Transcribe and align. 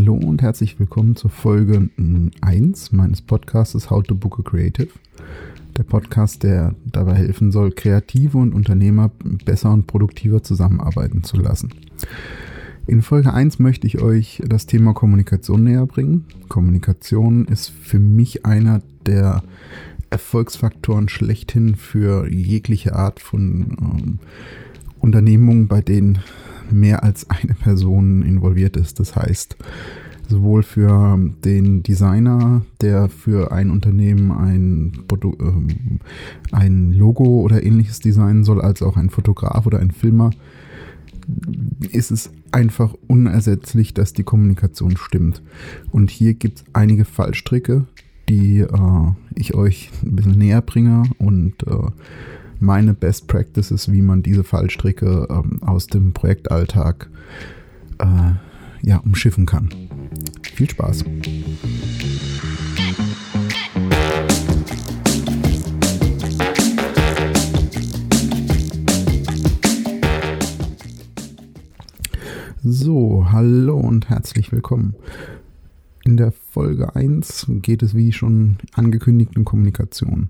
Hallo 0.00 0.14
und 0.14 0.40
herzlich 0.40 0.80
willkommen 0.80 1.14
zur 1.14 1.28
Folge 1.28 1.90
1 2.40 2.92
meines 2.92 3.20
Podcasts 3.20 3.90
How 3.90 4.02
to 4.02 4.14
Book 4.14 4.38
a 4.38 4.42
Creative. 4.42 4.88
Der 5.76 5.82
Podcast, 5.82 6.42
der 6.42 6.74
dabei 6.86 7.16
helfen 7.16 7.52
soll, 7.52 7.70
Kreative 7.70 8.38
und 8.38 8.54
Unternehmer 8.54 9.10
besser 9.44 9.70
und 9.70 9.86
produktiver 9.86 10.42
zusammenarbeiten 10.42 11.22
zu 11.22 11.36
lassen. 11.36 11.74
In 12.86 13.02
Folge 13.02 13.34
1 13.34 13.58
möchte 13.58 13.86
ich 13.86 14.00
euch 14.00 14.42
das 14.48 14.64
Thema 14.64 14.94
Kommunikation 14.94 15.64
näher 15.64 15.84
bringen. 15.84 16.24
Kommunikation 16.48 17.44
ist 17.44 17.68
für 17.68 17.98
mich 17.98 18.46
einer 18.46 18.80
der 19.04 19.42
Erfolgsfaktoren 20.08 21.10
schlechthin 21.10 21.74
für 21.74 22.26
jegliche 22.26 22.96
Art 22.96 23.20
von 23.20 23.76
ähm, 23.82 24.18
Unternehmungen, 24.98 25.68
bei 25.68 25.82
denen 25.82 26.20
mehr 26.72 27.02
als 27.02 27.28
eine 27.30 27.54
Person 27.54 28.22
involviert 28.22 28.76
ist. 28.76 29.00
Das 29.00 29.16
heißt, 29.16 29.56
sowohl 30.28 30.62
für 30.62 31.18
den 31.44 31.82
Designer, 31.82 32.62
der 32.80 33.08
für 33.08 33.52
ein 33.52 33.70
Unternehmen 33.70 34.30
ein, 34.30 34.92
ähm, 35.12 36.00
ein 36.52 36.92
Logo 36.92 37.40
oder 37.40 37.62
ähnliches 37.62 38.00
designen 38.00 38.44
soll, 38.44 38.60
als 38.60 38.82
auch 38.82 38.96
ein 38.96 39.10
Fotograf 39.10 39.66
oder 39.66 39.80
ein 39.80 39.90
Filmer, 39.90 40.30
ist 41.90 42.10
es 42.10 42.30
einfach 42.52 42.94
unersetzlich, 43.06 43.94
dass 43.94 44.12
die 44.12 44.24
Kommunikation 44.24 44.96
stimmt. 44.96 45.42
Und 45.90 46.10
hier 46.10 46.34
gibt 46.34 46.58
es 46.58 46.64
einige 46.72 47.04
Fallstricke, 47.04 47.86
die 48.28 48.60
äh, 48.60 49.12
ich 49.34 49.54
euch 49.54 49.90
ein 50.02 50.16
bisschen 50.16 50.38
näher 50.38 50.62
bringe 50.62 51.02
und 51.18 51.54
äh, 51.66 51.90
meine 52.60 52.92
Best 52.92 53.26
Practices, 53.26 53.90
wie 53.90 54.02
man 54.02 54.22
diese 54.22 54.44
Fallstricke 54.44 55.26
ähm, 55.30 55.62
aus 55.62 55.86
dem 55.86 56.12
Projektalltag 56.12 57.08
äh, 57.98 58.32
ja, 58.82 58.98
umschiffen 58.98 59.46
kann. 59.46 59.70
Viel 60.42 60.68
Spaß! 60.68 61.04
So, 72.62 73.26
hallo 73.30 73.78
und 73.78 74.10
herzlich 74.10 74.52
willkommen. 74.52 74.94
In 76.04 76.18
der 76.18 76.30
Folge 76.32 76.94
1 76.94 77.46
geht 77.62 77.82
es, 77.82 77.94
wie 77.94 78.12
schon 78.12 78.58
angekündigt, 78.74 79.36
um 79.36 79.46
Kommunikation. 79.46 80.28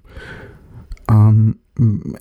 Ähm, 1.10 1.56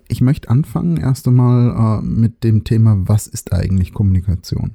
ich 0.07 0.21
möchte 0.21 0.49
anfangen 0.49 0.97
erst 0.97 1.27
einmal 1.27 1.99
äh, 1.99 2.05
mit 2.05 2.43
dem 2.43 2.63
Thema, 2.63 2.97
was 3.05 3.27
ist 3.27 3.53
eigentlich 3.53 3.93
Kommunikation? 3.93 4.71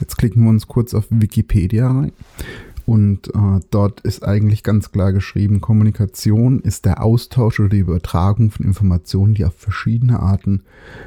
Jetzt 0.00 0.16
klicken 0.16 0.44
wir 0.44 0.50
uns 0.50 0.66
kurz 0.66 0.94
auf 0.94 1.06
Wikipedia 1.10 1.88
rein. 1.90 2.12
Und 2.86 3.34
äh, 3.34 3.60
dort 3.70 4.00
ist 4.02 4.24
eigentlich 4.24 4.62
ganz 4.62 4.92
klar 4.92 5.12
geschrieben, 5.12 5.60
Kommunikation 5.60 6.60
ist 6.60 6.84
der 6.84 7.02
Austausch 7.02 7.58
oder 7.58 7.70
die 7.70 7.80
Übertragung 7.80 8.52
von 8.52 8.64
Informationen, 8.64 9.34
die 9.34 9.44
auf 9.44 9.56
verschiedene 9.56 10.20
Arten, 10.20 10.62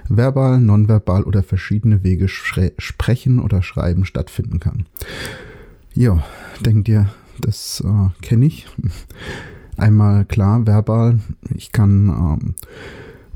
verbal, 0.10 0.60
nonverbal 0.60 1.24
oder 1.24 1.42
verschiedene 1.42 2.04
Wege 2.04 2.28
sprechen 2.28 3.40
oder 3.40 3.62
schreiben 3.62 4.04
stattfinden 4.04 4.60
kann. 4.60 4.88
Ja, 5.94 6.22
denkt 6.60 6.90
ihr, 6.90 7.10
das 7.40 7.82
äh, 7.86 8.10
kenne 8.22 8.48
ich? 8.48 8.68
Einmal 9.80 10.26
klar, 10.26 10.68
verbal, 10.68 11.20
ich 11.56 11.72
kann 11.72 12.10
ähm, 12.10 12.56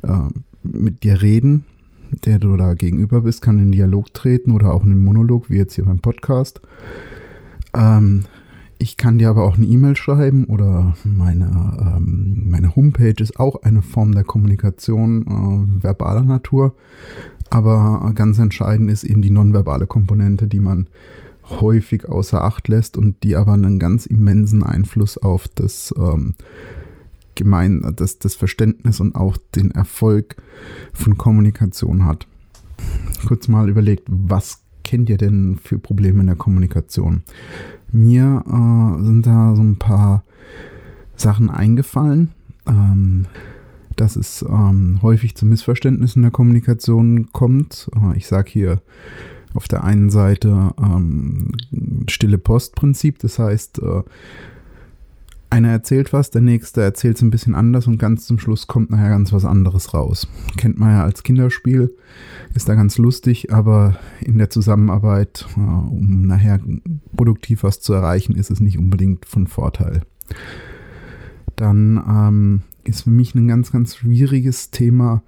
äh, 0.02 0.30
mit 0.63 1.03
dir 1.03 1.22
reden, 1.22 1.63
der 2.25 2.38
du 2.39 2.58
da 2.58 2.73
gegenüber 2.73 3.22
bist, 3.22 3.41
kann 3.41 3.59
in 3.59 3.72
Dialog 3.72 4.13
treten 4.13 4.52
oder 4.52 4.73
auch 4.73 4.83
in 4.83 4.91
einen 4.91 5.03
Monolog, 5.03 5.49
wie 5.49 5.58
jetzt 5.58 5.75
hier 5.75 5.86
beim 5.86 5.99
Podcast. 5.99 6.61
Ähm, 7.73 8.25
ich 8.77 8.97
kann 8.97 9.17
dir 9.17 9.30
aber 9.30 9.45
auch 9.45 9.55
eine 9.55 9.66
E-Mail 9.66 9.95
schreiben 9.95 10.44
oder 10.45 10.95
meine, 11.05 11.95
ähm, 11.95 12.49
meine 12.49 12.76
Homepage 12.76 13.15
ist 13.23 13.39
auch 13.39 13.64
eine 13.64 13.82
Form 13.82 14.14
der 14.14 14.26
Kommunikation 14.26 15.26
äh, 15.80 15.83
verbaler 15.83 16.23
Natur. 16.23 16.76
Aber 17.49 18.11
ganz 18.15 18.39
entscheidend 18.39 18.92
ist 18.92 19.05
eben 19.05 19.21
die 19.21 19.30
nonverbale 19.30 19.87
Komponente, 19.87 20.48
die 20.48 20.59
man 20.59 20.87
häufig 21.49 22.08
außer 22.08 22.43
Acht 22.43 22.67
lässt 22.67 22.98
und 22.98 23.23
die 23.23 23.36
aber 23.36 23.54
einen 23.54 23.80
ganz 23.80 24.05
immensen 24.05 24.64
Einfluss 24.64 25.17
auf 25.17 25.48
das, 25.48 25.93
ähm, 25.98 26.36
Gemein, 27.36 27.93
das, 27.95 28.20
das 28.20 28.36
Verständnis 28.36 28.99
und 28.99 29.15
auch 29.15 29.37
den 29.55 29.71
Erfolg 29.71 30.36
von 30.93 31.17
Kommunikation 31.17 32.05
hat. 32.05 32.27
Kurz 33.27 33.48
mal 33.48 33.70
überlegt, 33.70 34.03
was 34.08 34.61
kennt 34.83 35.09
ihr 35.09 35.17
denn 35.17 35.58
für 35.61 35.80
Probleme 35.80 36.21
in 36.21 36.27
der 36.27 36.36
Kommunikation? 36.36 37.23
Mir 37.92 38.43
äh, 38.45 39.03
sind 39.03 39.26
da 39.26 39.55
so 39.55 39.64
ein 39.64 39.77
paar 39.77 40.23
Sachen 41.15 41.49
eingefallen. 41.49 42.32
Ähm, 42.67 43.26
dass 43.95 44.15
es 44.15 44.43
ähm, 44.48 44.99
häufig 45.02 45.36
zu 45.36 45.45
Missverständnissen 45.45 46.20
in 46.20 46.23
der 46.23 46.32
Kommunikation 46.32 47.32
kommt. 47.32 47.89
Äh, 47.95 48.17
ich 48.17 48.27
sage 48.27 48.49
hier 48.49 48.82
auf 49.53 49.67
der 49.67 49.83
einen 49.83 50.09
Seite 50.09 50.73
ähm, 50.77 51.52
stille 52.09 52.37
Postprinzip, 52.37 53.19
das 53.19 53.39
heißt, 53.39 53.80
äh, 53.80 54.03
einer 55.53 55.69
erzählt 55.69 56.14
was, 56.14 56.31
der 56.31 56.41
nächste 56.41 56.81
erzählt 56.81 57.17
es 57.17 57.21
ein 57.21 57.30
bisschen 57.30 57.53
anders 57.53 57.86
und 57.86 57.99
ganz 57.99 58.25
zum 58.25 58.39
Schluss 58.39 58.65
kommt 58.65 58.89
nachher 58.89 59.09
ganz 59.09 59.31
was 59.31 59.45
anderes 59.45 59.93
raus. 59.93 60.27
Kennt 60.58 60.80
man 60.80 60.89
ja 60.89 61.03
als 61.03 61.21
Kinderspiel, 61.21 61.93
ist 62.55 62.67
da 62.67 62.73
ganz 62.73 62.97
lustig, 62.97 63.53
aber 63.53 63.99
in 64.21 64.39
der 64.39 64.49
Zusammenarbeit, 64.49 65.45
äh, 65.55 65.59
um 65.59 66.25
nachher 66.25 66.59
produktiv 67.15 67.61
was 67.61 67.81
zu 67.81 67.93
erreichen, 67.93 68.35
ist 68.35 68.49
es 68.49 68.61
nicht 68.61 68.80
unbedingt 68.80 69.27
von 69.27 69.45
Vorteil. 69.45 70.02
Dann 71.55 72.03
ähm, 72.09 72.61
ist 72.83 73.03
für 73.03 73.11
mich 73.11 73.35
ein 73.35 73.47
ganz, 73.47 73.71
ganz 73.71 73.95
schwieriges 73.95 74.71
Thema 74.71 75.21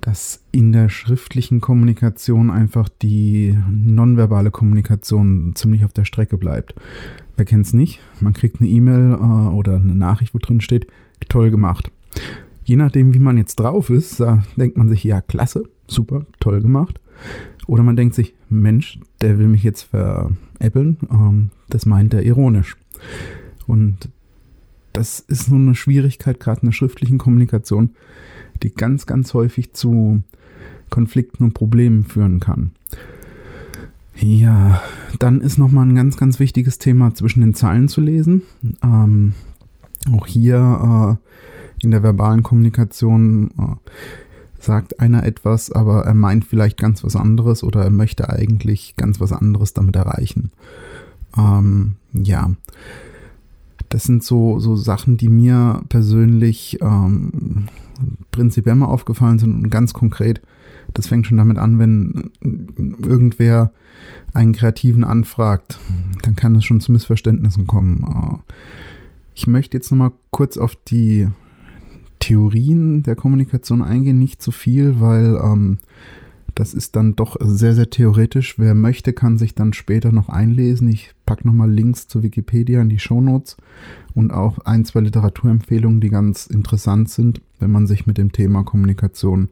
dass 0.00 0.42
in 0.52 0.72
der 0.72 0.88
schriftlichen 0.88 1.60
Kommunikation 1.60 2.50
einfach 2.50 2.88
die 2.88 3.58
nonverbale 3.70 4.50
Kommunikation 4.50 5.52
ziemlich 5.54 5.84
auf 5.84 5.92
der 5.92 6.04
Strecke 6.04 6.36
bleibt. 6.36 6.74
Wer 7.36 7.44
kennt 7.44 7.66
es 7.66 7.72
nicht? 7.72 8.00
Man 8.20 8.32
kriegt 8.32 8.60
eine 8.60 8.68
E-Mail 8.68 9.12
äh, 9.12 9.54
oder 9.54 9.76
eine 9.76 9.94
Nachricht, 9.94 10.34
wo 10.34 10.38
drin 10.38 10.60
steht, 10.60 10.86
toll 11.28 11.50
gemacht. 11.50 11.90
Je 12.64 12.76
nachdem, 12.76 13.12
wie 13.14 13.18
man 13.18 13.36
jetzt 13.36 13.56
drauf 13.56 13.90
ist, 13.90 14.20
da 14.20 14.42
denkt 14.56 14.76
man 14.76 14.88
sich, 14.88 15.04
ja, 15.04 15.20
klasse, 15.20 15.64
super, 15.86 16.24
toll 16.40 16.60
gemacht. 16.60 17.00
Oder 17.66 17.82
man 17.82 17.96
denkt 17.96 18.14
sich, 18.14 18.34
Mensch, 18.48 18.98
der 19.20 19.38
will 19.38 19.48
mich 19.48 19.62
jetzt 19.62 19.82
veräppeln, 19.82 20.98
ähm, 21.10 21.50
das 21.68 21.86
meint 21.86 22.14
er 22.14 22.22
ironisch. 22.22 22.76
Und 23.66 24.08
das 24.92 25.20
ist 25.20 25.46
so 25.46 25.56
eine 25.56 25.74
Schwierigkeit, 25.74 26.38
gerade 26.40 26.60
in 26.62 26.68
der 26.68 26.72
schriftlichen 26.72 27.18
Kommunikation, 27.18 27.90
die 28.62 28.74
ganz, 28.74 29.06
ganz 29.06 29.34
häufig 29.34 29.72
zu 29.72 30.22
Konflikten 30.90 31.44
und 31.44 31.54
Problemen 31.54 32.04
führen 32.04 32.40
kann. 32.40 32.72
Ja, 34.16 34.80
dann 35.18 35.40
ist 35.40 35.58
nochmal 35.58 35.86
ein 35.86 35.96
ganz, 35.96 36.16
ganz 36.16 36.38
wichtiges 36.38 36.78
Thema 36.78 37.14
zwischen 37.14 37.40
den 37.40 37.54
Zeilen 37.54 37.88
zu 37.88 38.00
lesen. 38.00 38.42
Ähm, 38.82 39.34
auch 40.12 40.26
hier 40.26 41.18
äh, 41.20 41.84
in 41.84 41.90
der 41.90 42.02
verbalen 42.02 42.42
Kommunikation 42.42 43.50
äh, 43.58 43.90
sagt 44.58 45.00
einer 45.00 45.24
etwas, 45.24 45.70
aber 45.72 46.04
er 46.04 46.14
meint 46.14 46.44
vielleicht 46.44 46.78
ganz 46.78 47.04
was 47.04 47.16
anderes 47.16 47.62
oder 47.62 47.82
er 47.82 47.90
möchte 47.90 48.28
eigentlich 48.28 48.96
ganz 48.96 49.20
was 49.20 49.32
anderes 49.32 49.74
damit 49.74 49.96
erreichen. 49.96 50.52
Ähm, 51.36 51.96
ja, 52.12 52.50
das 53.94 54.02
sind 54.02 54.24
so, 54.24 54.58
so 54.58 54.74
Sachen, 54.74 55.18
die 55.18 55.28
mir 55.28 55.80
persönlich 55.88 56.78
ähm, 56.82 57.68
prinzipiell 58.32 58.74
mal 58.74 58.86
aufgefallen 58.86 59.38
sind 59.38 59.54
und 59.54 59.70
ganz 59.70 59.94
konkret, 59.94 60.42
das 60.94 61.06
fängt 61.06 61.28
schon 61.28 61.36
damit 61.36 61.58
an, 61.58 61.78
wenn 61.78 62.32
irgendwer 63.00 63.70
einen 64.32 64.52
Kreativen 64.52 65.04
anfragt, 65.04 65.78
dann 66.22 66.34
kann 66.34 66.56
es 66.56 66.64
schon 66.64 66.80
zu 66.80 66.90
Missverständnissen 66.90 67.68
kommen. 67.68 68.02
Äh, 68.02 68.52
ich 69.36 69.46
möchte 69.46 69.76
jetzt 69.76 69.92
nochmal 69.92 70.10
kurz 70.32 70.56
auf 70.56 70.74
die 70.88 71.28
Theorien 72.18 73.04
der 73.04 73.14
Kommunikation 73.14 73.80
eingehen, 73.80 74.18
nicht 74.18 74.42
zu 74.42 74.50
viel, 74.50 74.98
weil 74.98 75.40
ähm, 75.40 75.78
das 76.54 76.74
ist 76.74 76.96
dann 76.96 77.16
doch 77.16 77.36
sehr, 77.40 77.74
sehr 77.74 77.90
theoretisch. 77.90 78.58
Wer 78.58 78.74
möchte, 78.74 79.12
kann 79.12 79.38
sich 79.38 79.54
dann 79.54 79.72
später 79.72 80.12
noch 80.12 80.28
einlesen. 80.28 80.88
Ich 80.88 81.10
packe 81.26 81.46
nochmal 81.46 81.70
Links 81.70 82.06
zu 82.06 82.22
Wikipedia 82.22 82.80
in 82.80 82.88
die 82.88 82.98
Shownotes 82.98 83.56
und 84.14 84.32
auch 84.32 84.58
ein, 84.60 84.84
zwei 84.84 85.00
Literaturempfehlungen, 85.00 86.00
die 86.00 86.10
ganz 86.10 86.46
interessant 86.46 87.10
sind, 87.10 87.40
wenn 87.58 87.72
man 87.72 87.86
sich 87.86 88.06
mit 88.06 88.18
dem 88.18 88.32
Thema 88.32 88.62
Kommunikation 88.62 89.48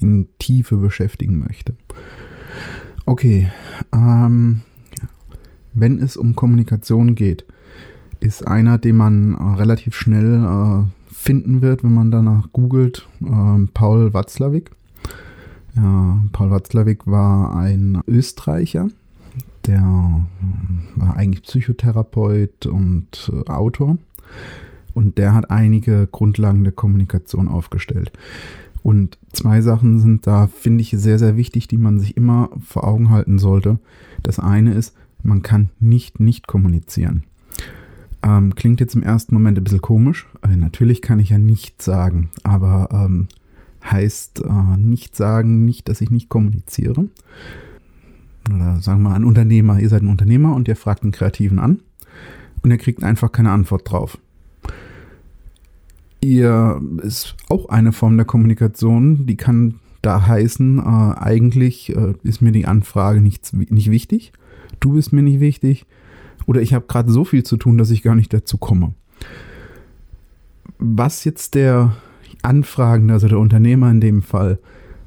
in 0.00 0.28
Tiefe 0.38 0.76
beschäftigen 0.76 1.38
möchte. 1.38 1.74
Okay, 3.06 3.50
ähm, 3.92 4.62
wenn 5.72 5.98
es 5.98 6.16
um 6.16 6.34
Kommunikation 6.34 7.14
geht, 7.14 7.46
ist 8.20 8.46
einer, 8.46 8.78
den 8.78 8.96
man 8.96 9.34
äh, 9.34 9.42
relativ 9.56 9.94
schnell 9.94 10.44
äh, 10.44 11.12
finden 11.12 11.62
wird, 11.62 11.84
wenn 11.84 11.94
man 11.94 12.10
danach 12.10 12.52
googelt, 12.52 13.08
äh, 13.22 13.66
Paul 13.72 14.12
Watzlawick. 14.12 14.70
Ja, 15.76 16.22
Paul 16.32 16.50
Watzlawick 16.50 17.06
war 17.06 17.54
ein 17.54 18.00
Österreicher, 18.06 18.88
der 19.66 20.26
war 20.94 21.16
eigentlich 21.16 21.42
Psychotherapeut 21.42 22.66
und 22.66 23.30
äh, 23.32 23.50
Autor. 23.50 23.98
Und 24.94 25.18
der 25.18 25.34
hat 25.34 25.50
einige 25.50 26.08
Grundlagen 26.10 26.64
der 26.64 26.72
Kommunikation 26.72 27.48
aufgestellt. 27.48 28.12
Und 28.82 29.18
zwei 29.32 29.60
Sachen 29.60 30.00
sind 30.00 30.26
da, 30.26 30.46
finde 30.46 30.80
ich, 30.80 30.90
sehr, 30.90 31.18
sehr 31.18 31.36
wichtig, 31.36 31.68
die 31.68 31.76
man 31.76 31.98
sich 31.98 32.16
immer 32.16 32.50
vor 32.64 32.84
Augen 32.84 33.10
halten 33.10 33.38
sollte. 33.38 33.78
Das 34.22 34.38
eine 34.38 34.72
ist, 34.72 34.96
man 35.22 35.42
kann 35.42 35.70
nicht 35.80 36.20
nicht 36.20 36.46
kommunizieren. 36.46 37.24
Ähm, 38.22 38.54
klingt 38.54 38.80
jetzt 38.80 38.94
im 38.94 39.02
ersten 39.02 39.34
Moment 39.34 39.58
ein 39.58 39.64
bisschen 39.64 39.82
komisch. 39.82 40.26
Äh, 40.42 40.56
natürlich 40.56 41.02
kann 41.02 41.18
ich 41.18 41.30
ja 41.30 41.38
nicht 41.38 41.82
sagen, 41.82 42.30
aber 42.44 42.88
ähm, 42.92 43.28
heißt 43.90 44.44
äh, 44.44 44.76
nicht 44.76 45.16
sagen, 45.16 45.64
nicht, 45.64 45.88
dass 45.88 46.00
ich 46.00 46.10
nicht 46.10 46.28
kommuniziere. 46.28 47.08
Oder 48.52 48.80
sagen 48.80 49.02
wir 49.02 49.10
mal, 49.10 49.16
ein 49.16 49.24
Unternehmer, 49.24 49.80
ihr 49.80 49.88
seid 49.88 50.02
ein 50.02 50.08
Unternehmer 50.08 50.54
und 50.54 50.68
ihr 50.68 50.76
fragt 50.76 51.02
einen 51.02 51.12
Kreativen 51.12 51.58
an 51.58 51.80
und 52.62 52.70
er 52.70 52.78
kriegt 52.78 53.02
einfach 53.02 53.32
keine 53.32 53.50
Antwort 53.50 53.90
drauf. 53.90 54.18
Ihr 56.20 56.80
ist 57.02 57.36
auch 57.48 57.68
eine 57.68 57.92
Form 57.92 58.16
der 58.16 58.26
Kommunikation, 58.26 59.26
die 59.26 59.36
kann 59.36 59.80
da 60.02 60.26
heißen, 60.26 60.78
äh, 60.78 61.18
eigentlich 61.18 61.94
äh, 61.94 62.14
ist 62.22 62.40
mir 62.40 62.52
die 62.52 62.66
Anfrage 62.66 63.20
nicht, 63.20 63.52
nicht 63.52 63.90
wichtig, 63.90 64.32
du 64.80 64.92
bist 64.94 65.12
mir 65.12 65.22
nicht 65.22 65.40
wichtig 65.40 65.86
oder 66.46 66.62
ich 66.62 66.74
habe 66.74 66.86
gerade 66.86 67.10
so 67.10 67.24
viel 67.24 67.42
zu 67.42 67.56
tun, 67.56 67.78
dass 67.78 67.90
ich 67.90 68.02
gar 68.02 68.14
nicht 68.14 68.32
dazu 68.32 68.56
komme. 68.58 68.94
Was 70.78 71.24
jetzt 71.24 71.54
der 71.54 71.96
Anfragende, 72.42 73.14
also 73.14 73.28
der 73.28 73.38
Unternehmer 73.38 73.90
in 73.90 74.00
dem 74.00 74.22
Fall, 74.22 74.58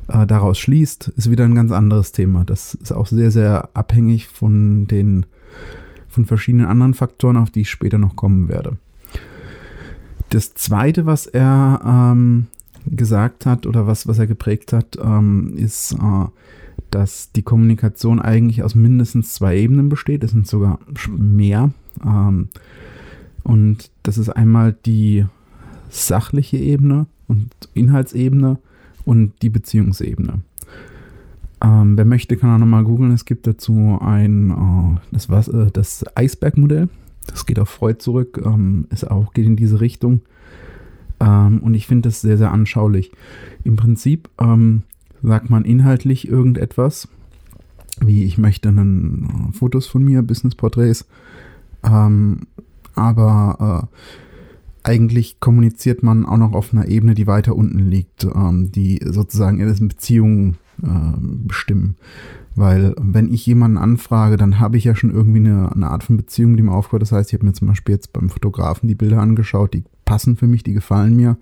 äh, 0.08 0.26
daraus 0.26 0.58
schließt, 0.58 1.10
ist 1.10 1.30
wieder 1.30 1.46
ein 1.46 1.56
ganz 1.56 1.72
anderes 1.72 2.12
Thema. 2.12 2.44
Das 2.46 2.74
ist 2.76 2.92
auch 2.92 3.08
sehr, 3.08 3.32
sehr 3.32 3.70
abhängig 3.74 4.28
von 4.28 4.88
den 4.88 5.26
von 6.08 6.26
verschiedenen 6.26 6.66
anderen 6.66 6.96
Faktoren, 6.96 7.38
auf 7.38 7.52
die 7.52 7.62
ich 7.62 7.70
später 7.70 8.00
noch 8.00 8.16
kommen 8.16 8.50
werde. 8.50 8.78
Das 10.32 10.56
zweite, 10.56 11.06
was 11.06 11.28
er 11.28 11.82
ähm, 11.86 12.48
gesagt 12.86 13.46
hat 13.46 13.66
oder 13.66 13.88
was, 13.88 14.08
was 14.08 14.20
er 14.20 14.28
geprägt 14.28 14.74
hat, 14.74 14.98
ähm, 15.02 15.54
ist, 15.56 15.94
äh, 15.94 16.26
dass 16.92 17.32
die 17.32 17.44
Kommunikation 17.44 18.20
eigentlich 18.20 18.64
aus 18.64 18.76
mindestens 18.76 19.34
zwei 19.34 19.58
Ebenen 19.58 19.90
besteht. 19.90 20.24
Es 20.24 20.32
sind 20.32 20.48
sogar 20.48 20.80
mehr. 21.16 21.72
Ähm, 22.04 22.50
und 23.44 23.92
das 24.04 24.18
ist 24.18 24.30
einmal 24.30 24.76
die 24.86 25.26
sachliche 25.90 26.58
Ebene 26.58 27.08
und 27.30 27.50
Inhaltsebene 27.74 28.58
und 29.06 29.34
die 29.42 29.50
Beziehungsebene. 29.50 30.42
Ähm, 31.62 31.98
wer 31.98 32.06
möchte, 32.06 32.38
kann 32.38 32.54
auch 32.54 32.60
nochmal 32.60 32.84
googeln. 32.84 33.12
Es 33.12 33.26
gibt 33.26 33.48
dazu 33.48 33.98
ein, 34.02 34.52
äh, 34.52 35.00
das, 35.12 35.48
äh, 35.48 35.72
das 35.72 36.06
Eisbergmodell. 36.16 36.90
Das 37.28 37.46
geht 37.46 37.60
auf 37.60 37.70
Freud 37.70 38.00
zurück, 38.00 38.42
ähm, 38.44 38.88
ist 38.90 39.10
auch, 39.10 39.34
geht 39.34 39.46
in 39.46 39.56
diese 39.56 39.82
Richtung. 39.82 40.22
Ähm, 41.20 41.60
und 41.60 41.74
ich 41.74 41.86
finde 41.86 42.10
das 42.10 42.22
sehr, 42.22 42.38
sehr 42.38 42.52
anschaulich. 42.52 43.12
Im 43.64 43.76
Prinzip 43.76 44.30
ähm, 44.40 44.84
sagt 45.22 45.50
man 45.50 45.66
inhaltlich 45.66 46.28
irgendetwas, 46.28 47.08
wie 48.00 48.24
ich 48.24 48.38
möchte 48.38 48.70
einen 48.70 49.50
äh, 49.50 49.54
Fotos 49.54 49.88
von 49.88 50.04
mir, 50.04 50.22
Business-Porträts, 50.22 51.06
ähm, 51.84 52.48
aber 52.96 53.90
äh, 53.92 54.29
eigentlich 54.84 55.40
kommuniziert 55.40 56.04
man 56.04 56.26
auch 56.26 56.38
noch 56.38 56.54
auf 56.54 56.74
einer 56.74 56.88
Ebene, 56.88 57.14
die 57.14 57.28
weiter 57.28 57.56
unten 57.56 57.90
liegt, 57.90 58.24
ähm, 58.24 58.72
die 58.72 59.00
sozusagen 59.06 59.60
in 59.60 59.88
Beziehungen 59.88 60.58
äh, 60.82 61.18
bestimmen. 61.20 61.96
Weil 62.56 62.94
wenn 63.00 63.34
ich 63.34 63.46
jemanden 63.46 63.78
anfrage, 63.78 64.36
dann 64.38 64.60
habe 64.60 64.78
ich 64.78 64.84
ja 64.84 64.96
schon 64.96 65.12
irgendwie 65.12 65.40
eine, 65.40 65.72
eine 65.72 65.88
Art 65.88 66.04
von 66.04 66.18
Beziehung 66.18 66.52
mit 66.52 66.60
ihm 66.60 66.70
aufgehört. 66.70 67.04
Das 67.04 67.12
heißt, 67.12 67.30
ich 67.30 67.34
habe 67.34 67.46
mir 67.46 67.54
zum 67.54 67.68
Beispiel 67.68 67.96
jetzt 67.96 68.12
beim 68.12 68.30
Fotografen 68.30 68.88
die 68.88 68.96
Bilder 68.96 69.22
angeschaut, 69.22 69.74
die 69.74 69.84
passen 70.06 70.36
für 70.36 70.48
mich, 70.48 70.64
die 70.64 70.74
gefallen 70.74 71.16
mir. 71.16 71.38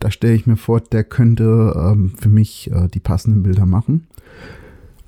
Da 0.00 0.10
stelle 0.10 0.34
ich 0.34 0.46
mir 0.46 0.56
vor, 0.56 0.80
der 0.80 1.04
könnte 1.04 1.74
ähm, 1.76 2.12
für 2.18 2.28
mich 2.28 2.70
äh, 2.72 2.88
die 2.88 3.00
passenden 3.00 3.42
Bilder 3.42 3.66
machen. 3.66 4.06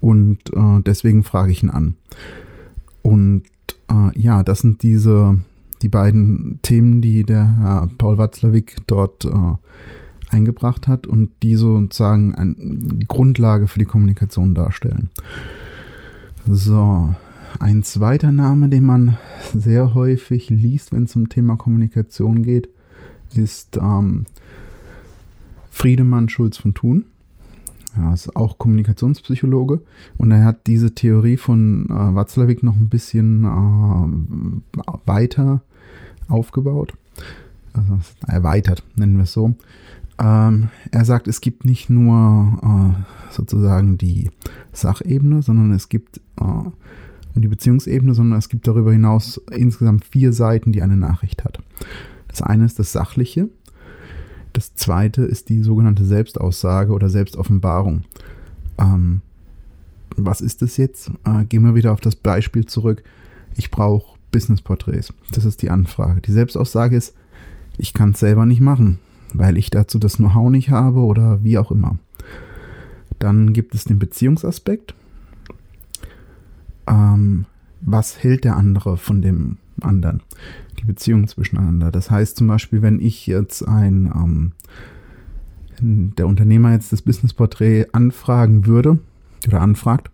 Und 0.01 0.39
äh, 0.53 0.83
deswegen 0.85 1.25
frage 1.25 1.51
ich 1.51 1.63
ihn 1.63 1.71
an. 1.71 1.97
Und 3.03 3.45
äh, 3.91 4.19
ja, 4.19 4.43
das 4.43 4.61
sind 4.61 4.83
diese, 4.83 5.39
die 5.85 5.91
beiden 5.91 6.61
Themen, 6.63 7.03
die 7.03 7.25
der 7.25 7.59
Herr 7.59 7.91
Paul 7.99 8.17
Watzlawick 8.17 8.79
dort 8.87 9.27
äh, 9.27 9.31
eingebracht 10.31 10.89
hat 10.89 11.07
und 11.07 11.31
die 11.43 11.57
sozusagen 11.57 12.35
eine 12.35 12.55
Grundlage 13.07 13.69
für 13.69 13.79
die 13.81 13.85
Kommunikation 13.85 14.55
darstellen. 14.55 15.11
So, 16.49 17.15
ein 17.61 17.83
zweiter 17.83 18.33
Name, 18.33 18.71
den 18.71 18.85
man 18.85 19.19
sehr 19.55 19.93
häufig 19.93 20.49
liest, 20.49 20.91
wenn 20.93 21.05
es 21.05 21.15
um 21.17 21.29
Thema 21.29 21.57
Kommunikation 21.57 22.43
geht, 22.43 22.71
ist 23.35 23.77
ähm, 23.77 24.25
Friedemann 25.71 26.31
Schulz 26.31 26.57
von 26.57 26.73
Thun. 26.73 27.05
Er 27.97 28.13
ist 28.13 28.35
auch 28.35 28.59
Kommunikationspsychologe 28.59 29.81
und 30.17 30.31
er 30.31 30.45
hat 30.45 30.67
diese 30.67 30.95
Theorie 30.95 31.37
von 31.37 31.87
äh, 31.87 32.15
Watzlawick 32.15 32.63
noch 32.63 32.77
ein 32.77 32.89
bisschen 32.89 33.45
äh, 33.45 34.79
weiter 35.07 35.63
aufgebaut, 36.29 36.95
also 37.73 37.99
erweitert, 38.27 38.83
nennen 38.97 39.17
wir 39.17 39.25
es 39.25 39.33
so. 39.33 39.55
Ähm, 40.19 40.69
er 40.91 41.05
sagt, 41.05 41.29
es 41.29 41.41
gibt 41.41 41.65
nicht 41.65 41.91
nur 41.91 42.59
äh, 42.63 43.33
sozusagen 43.33 43.99
die 43.99 44.31
Sachebene, 44.73 45.43
sondern 45.43 45.73
es 45.73 45.89
gibt 45.89 46.19
äh, 46.41 46.71
die 47.35 47.49
Beziehungsebene, 47.49 48.15
sondern 48.15 48.39
es 48.39 48.49
gibt 48.49 48.69
darüber 48.69 48.93
hinaus 48.93 49.41
insgesamt 49.51 50.05
vier 50.05 50.33
Seiten, 50.33 50.73
die 50.73 50.83
eine 50.83 50.97
Nachricht 50.97 51.45
hat. 51.45 51.59
Das 52.29 52.43
eine 52.43 52.65
ist 52.65 52.79
das 52.79 52.93
Sachliche, 52.93 53.49
das 54.55 54.75
zweite 54.75 55.23
ist 55.23 55.51
die 55.51 55.63
sogenannte 55.63 56.05
Selbstaussage 56.05 56.93
oder 56.93 57.11
Selbstoffenbarung. 57.11 58.05
Ähm, 58.79 59.21
was 60.17 60.41
ist 60.41 60.63
das 60.63 60.79
jetzt? 60.79 61.11
Äh, 61.25 61.45
gehen 61.45 61.65
wir 61.65 61.75
wieder 61.75 61.93
auf 61.93 62.01
das 62.01 62.17
Beispiel 62.17 62.65
zurück. 62.65 63.03
Ich 63.57 63.71
brauche 63.71 64.19
Business-Porträts. 64.33 65.13
Das 65.33 65.45
ist 65.45 65.61
die 65.61 65.71
Anfrage. 65.71 66.21
Die 66.23 66.33
Selbstaussage 66.33 66.97
ist, 66.97 67.15
ich 67.77 67.93
kann 67.93 68.11
es 68.13 68.21
selber 68.21 68.47
nicht 68.47 68.61
machen 68.61 68.99
weil 69.35 69.59
ich 69.59 69.69
dazu 69.69 69.99
das 69.99 70.17
Know-how 70.17 70.49
nicht 70.49 70.71
habe 70.71 71.01
oder 71.01 71.43
wie 71.43 71.59
auch 71.59 71.71
immer. 71.71 71.99
Dann 73.19 73.53
gibt 73.53 73.75
es 73.75 73.85
den 73.85 73.99
Beziehungsaspekt. 73.99 74.95
Ähm, 76.87 77.47
was 77.81 78.23
hält 78.23 78.45
der 78.45 78.57
andere 78.57 78.97
von 78.97 79.21
dem 79.21 79.59
anderen? 79.81 80.23
Die 80.79 80.85
Beziehung 80.85 81.27
zwischeneinander. 81.29 81.91
Das 81.91 82.11
heißt 82.11 82.37
zum 82.37 82.47
Beispiel, 82.47 82.83
wenn 82.83 83.01
ich 83.01 83.27
jetzt 83.27 83.67
ein, 83.67 84.11
ähm, 84.15 84.53
der 85.81 86.27
Unternehmer 86.27 86.73
jetzt 86.73 86.93
das 86.93 87.03
Businessporträt 87.03 87.87
anfragen 87.93 88.67
würde 88.67 88.99
oder 89.47 89.61
anfragt, 89.61 90.11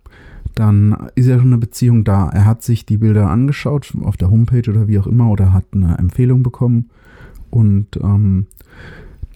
dann 0.55 1.09
ist 1.15 1.27
ja 1.27 1.39
schon 1.39 1.49
eine 1.49 1.59
Beziehung 1.59 2.05
da. 2.05 2.29
Er 2.29 2.45
hat 2.45 2.63
sich 2.63 2.87
die 2.87 2.97
Bilder 2.97 3.31
angeschaut 3.31 3.93
auf 4.03 4.17
der 4.17 4.31
Homepage 4.31 4.69
oder 4.69 4.89
wie 4.89 4.99
auch 4.99 5.07
immer 5.07 5.31
oder 5.31 5.53
hat 5.53 5.67
eine 5.73 5.97
Empfehlung 5.99 6.43
bekommen 6.43 6.91
und 7.51 7.97
ähm, 8.03 8.47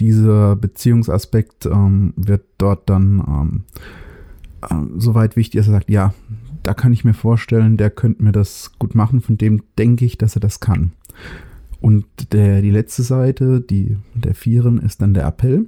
dieser 0.01 0.57
Beziehungsaspekt 0.57 1.67
ähm, 1.67 2.15
wird 2.17 2.45
dort 2.59 2.89
dann 2.91 3.23
ähm, 3.27 3.65
äh, 4.63 4.99
soweit 4.99 5.37
wichtig, 5.37 5.61
dass 5.61 5.69
er 5.69 5.75
sagt, 5.75 5.91
ja, 5.91 6.15
da 6.65 6.75
kann 6.75 6.93
ich 6.93 7.05
mir 7.05 7.15
vorstellen, 7.15 7.77
der 7.77 7.91
könnte 7.91 8.25
mir 8.25 8.33
das 8.33 8.73
gut 8.79 8.95
machen, 8.95 9.21
von 9.21 9.39
dem 9.39 9.63
denke 9.79 10.05
ich, 10.05 10.19
dass 10.19 10.37
er 10.37 10.41
das 10.41 10.61
kann. 10.61 10.93
Und 11.81 12.07
der, 12.33 12.63
die 12.63 12.71
letzte 12.71 13.03
Seite, 13.03 13.61
die 13.61 13.99
der 14.15 14.35
Vieren, 14.35 14.79
ist 14.79 15.03
dann 15.03 15.15
der 15.15 15.27
Appell. 15.27 15.67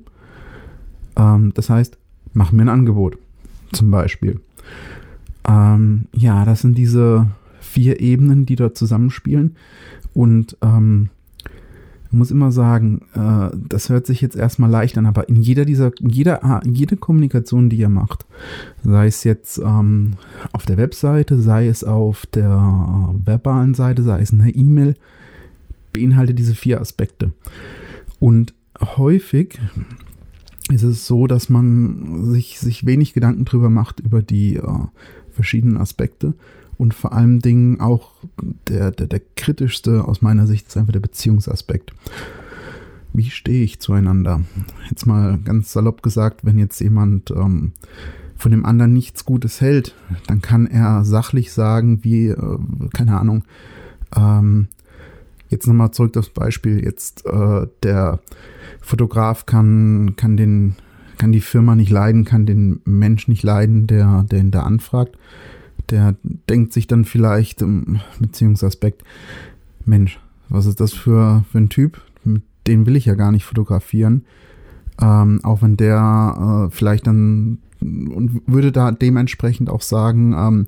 Ähm, 1.16 1.52
das 1.54 1.70
heißt, 1.70 1.98
mach 2.32 2.52
mir 2.52 2.62
ein 2.62 2.70
Angebot, 2.70 3.18
zum 3.72 3.90
Beispiel. 3.90 4.40
Ähm, 5.46 6.06
ja, 6.14 6.44
das 6.44 6.62
sind 6.62 6.76
diese 6.78 7.26
vier 7.60 8.00
Ebenen, 8.00 8.46
die 8.46 8.56
dort 8.56 8.78
zusammenspielen. 8.78 9.56
Und 10.14 10.56
ähm, 10.62 11.10
muss 12.10 12.30
immer 12.30 12.52
sagen, 12.52 13.02
äh, 13.14 13.56
das 13.68 13.88
hört 13.88 14.06
sich 14.06 14.20
jetzt 14.20 14.36
erstmal 14.36 14.70
leicht 14.70 14.96
an, 14.98 15.06
aber 15.06 15.28
in 15.28 15.36
jeder 15.36 15.64
dieser, 15.64 15.92
jeder, 16.00 16.60
jede 16.64 16.96
Kommunikation, 16.96 17.68
die 17.68 17.76
ihr 17.76 17.88
macht, 17.88 18.26
sei 18.84 19.06
es 19.06 19.24
jetzt 19.24 19.58
ähm, 19.58 20.14
auf 20.52 20.66
der 20.66 20.76
Webseite, 20.76 21.40
sei 21.40 21.68
es 21.68 21.84
auf 21.84 22.26
der 22.26 22.50
äh, 22.50 23.26
verbalen 23.26 23.74
Seite, 23.74 24.02
sei 24.02 24.20
es 24.20 24.30
in 24.30 24.38
der 24.38 24.54
E-Mail, 24.54 24.94
beinhaltet 25.92 26.38
diese 26.38 26.54
vier 26.54 26.80
Aspekte. 26.80 27.32
Und 28.20 28.54
häufig 28.80 29.58
ist 30.70 30.82
es 30.82 31.06
so, 31.06 31.26
dass 31.26 31.48
man 31.48 32.24
sich, 32.32 32.58
sich 32.58 32.86
wenig 32.86 33.14
Gedanken 33.14 33.44
drüber 33.44 33.70
macht 33.70 34.00
über 34.00 34.22
die 34.22 34.56
äh, 34.56 34.62
verschiedenen 35.30 35.76
Aspekte 35.76 36.34
und 36.78 36.94
vor 36.94 37.12
allen 37.12 37.40
Dingen 37.40 37.80
auch 37.80 38.12
der, 38.68 38.90
der, 38.90 39.06
der 39.06 39.20
kritischste 39.36 40.04
aus 40.04 40.22
meiner 40.22 40.46
Sicht 40.46 40.68
ist 40.68 40.76
einfach 40.76 40.92
der 40.92 41.00
Beziehungsaspekt. 41.00 41.92
Wie 43.12 43.30
stehe 43.30 43.64
ich 43.64 43.80
zueinander? 43.80 44.42
Jetzt 44.90 45.06
mal 45.06 45.38
ganz 45.38 45.72
salopp 45.72 46.02
gesagt, 46.02 46.44
wenn 46.44 46.58
jetzt 46.58 46.80
jemand 46.80 47.30
ähm, 47.30 47.72
von 48.36 48.50
dem 48.50 48.66
anderen 48.66 48.92
nichts 48.92 49.24
Gutes 49.24 49.60
hält, 49.60 49.94
dann 50.26 50.42
kann 50.42 50.66
er 50.66 51.04
sachlich 51.04 51.52
sagen, 51.52 52.04
wie, 52.04 52.28
äh, 52.28 52.58
keine 52.92 53.18
Ahnung, 53.18 53.44
ähm, 54.14 54.68
jetzt 55.48 55.66
nochmal 55.66 55.92
zurück 55.92 56.16
aufs 56.16 56.28
Beispiel, 56.28 56.84
jetzt 56.84 57.24
äh, 57.26 57.66
der 57.82 58.20
Fotograf 58.82 59.46
kann, 59.46 60.14
kann 60.16 60.36
den, 60.36 60.76
kann 61.16 61.32
die 61.32 61.40
Firma 61.40 61.74
nicht 61.74 61.90
leiden, 61.90 62.24
kann 62.24 62.44
den 62.46 62.80
Mensch 62.84 63.28
nicht 63.28 63.42
leiden, 63.42 63.86
der, 63.86 64.24
der 64.30 64.40
ihn 64.40 64.50
da 64.50 64.64
anfragt. 64.64 65.16
Der 65.90 66.16
denkt 66.48 66.72
sich 66.72 66.86
dann 66.86 67.04
vielleicht 67.04 67.62
im 67.62 68.00
Beziehungsaspekt, 68.18 69.04
Mensch, 69.84 70.18
was 70.48 70.66
ist 70.66 70.80
das 70.80 70.92
für, 70.92 71.44
für 71.50 71.58
ein 71.58 71.68
Typ? 71.68 72.00
Den 72.66 72.86
will 72.86 72.96
ich 72.96 73.04
ja 73.04 73.14
gar 73.14 73.30
nicht 73.30 73.44
fotografieren. 73.44 74.24
Ähm, 75.00 75.40
auch 75.44 75.62
wenn 75.62 75.76
der 75.76 76.68
äh, 76.68 76.74
vielleicht 76.74 77.06
dann 77.06 77.58
und 77.80 78.42
würde 78.46 78.72
da 78.72 78.90
dementsprechend 78.90 79.68
auch 79.68 79.82
sagen, 79.82 80.32
ähm, 80.32 80.66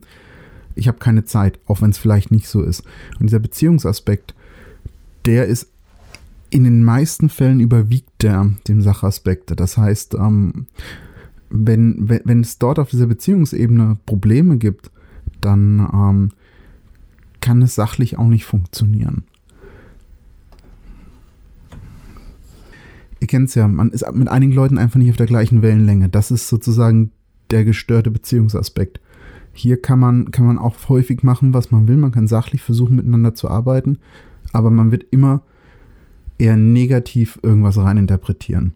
ich 0.75 0.87
habe 0.89 0.99
keine 0.99 1.25
Zeit, 1.25 1.59
auch 1.67 1.83
wenn 1.83 1.91
es 1.91 1.99
vielleicht 1.99 2.31
nicht 2.31 2.47
so 2.47 2.63
ist. 2.63 2.85
Und 3.19 3.27
dieser 3.27 3.41
Beziehungsaspekt, 3.41 4.35
der 5.25 5.47
ist 5.47 5.69
in 6.51 6.65
den 6.65 6.85
meisten 6.85 7.29
Fällen 7.29 7.61
überwiegt 7.61 8.23
der 8.23 8.51
dem 8.69 8.81
Sachaspekt. 8.81 9.59
Das 9.59 9.77
heißt, 9.77 10.15
ähm, 10.15 10.67
wenn, 11.51 12.09
wenn, 12.09 12.21
wenn 12.25 12.41
es 12.41 12.59
dort 12.59 12.79
auf 12.79 12.91
dieser 12.91 13.07
Beziehungsebene 13.07 13.99
Probleme 14.07 14.59
gibt, 14.59 14.91
dann 15.41 15.89
ähm, 15.93 16.31
kann 17.41 17.63
es 17.63 17.75
sachlich 17.75 18.19
auch 18.19 18.27
nicht 18.27 18.45
funktionieren. 18.45 19.25
Ihr 23.21 23.27
kennt 23.27 23.49
es 23.49 23.55
ja, 23.55 23.67
man 23.67 23.91
ist 23.91 24.05
mit 24.13 24.29
einigen 24.29 24.53
Leuten 24.53 24.79
einfach 24.79 24.99
nicht 24.99 25.11
auf 25.11 25.17
der 25.17 25.27
gleichen 25.27 25.63
Wellenlänge. 25.63 26.09
Das 26.09 26.31
ist 26.31 26.49
sozusagen 26.49 27.11
der 27.51 27.65
gestörte 27.65 28.11
Beziehungsaspekt. 28.11 29.01
Hier 29.53 29.81
kann 29.83 29.99
man, 29.99 30.31
kann 30.31 30.47
man 30.47 30.59
auch 30.59 30.89
häufig 30.89 31.25
machen, 31.25 31.53
was 31.53 31.71
man 31.71 31.89
will. 31.89 31.97
Man 31.97 32.13
kann 32.13 32.29
sachlich 32.29 32.63
versuchen, 32.63 32.97
miteinander 32.97 33.35
zu 33.35 33.49
arbeiten, 33.49 33.99
aber 34.53 34.71
man 34.71 34.93
wird 34.93 35.07
immer 35.11 35.43
eher 36.39 36.57
negativ 36.57 37.41
irgendwas 37.43 37.77
reininterpretieren, 37.77 38.75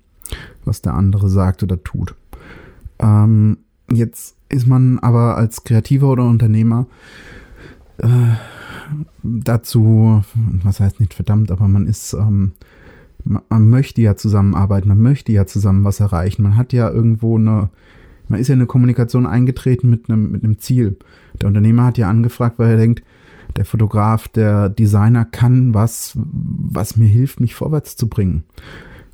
was 0.65 0.83
der 0.83 0.95
andere 0.95 1.29
sagt 1.29 1.63
oder 1.63 1.83
tut. 1.85 2.17
Ähm, 2.99 3.59
jetzt 3.93 4.37
ist 4.53 4.67
man 4.67 4.99
aber 5.01 5.37
als 5.37 5.65
Kreativer 5.65 6.09
oder 6.09 6.25
Unternehmer 6.25 6.87
äh, 7.99 8.09
dazu, 9.23 10.23
was 10.63 10.81
heißt 10.81 11.01
nicht 11.01 11.15
verdammt, 11.15 11.51
aber 11.51 11.69
man 11.69 11.87
ist 11.87 12.13
ähm, 12.15 12.53
man 13.25 13.71
möchte 13.71 14.03
ja 14.03 14.17
zusammenarbeiten, 14.17 14.89
man 14.89 15.01
möchte 15.01 15.33
ja 15.33 15.47
zusammen 15.47 15.85
was 15.85 16.01
erreichen. 16.01 16.43
Man 16.43 16.57
hat 16.57 16.73
ja 16.73 16.91
irgendwo 16.91 17.39
eine, 17.39 17.71
man 18.29 18.41
ist 18.41 18.49
ja 18.49 18.55
in 18.55 18.61
eine 18.61 18.67
Kommunikation 18.67 19.27
eingetreten 19.27 19.91
mit 19.91 20.09
einem, 20.09 20.31
mit 20.33 20.45
einem 20.45 20.59
Ziel. 20.59 20.97
Der 21.41 21.49
Unternehmer 21.49 21.85
hat 21.85 21.99
ja 21.99 22.09
angefragt, 22.09 22.59
weil 22.59 22.71
er 22.71 22.77
denkt, 22.77 23.03
der 23.57 23.65
Fotograf, 23.65 24.29
der 24.29 24.69
Designer 24.69 25.25
kann 25.25 25.75
was, 25.75 26.17
was 26.17 26.97
mir 26.97 27.07
hilft, 27.07 27.41
mich 27.41 27.55
vorwärts 27.55 27.97
zu 27.97 28.09
bringen. 28.09 28.45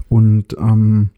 Und 0.08 0.56
ähm, 0.58 1.10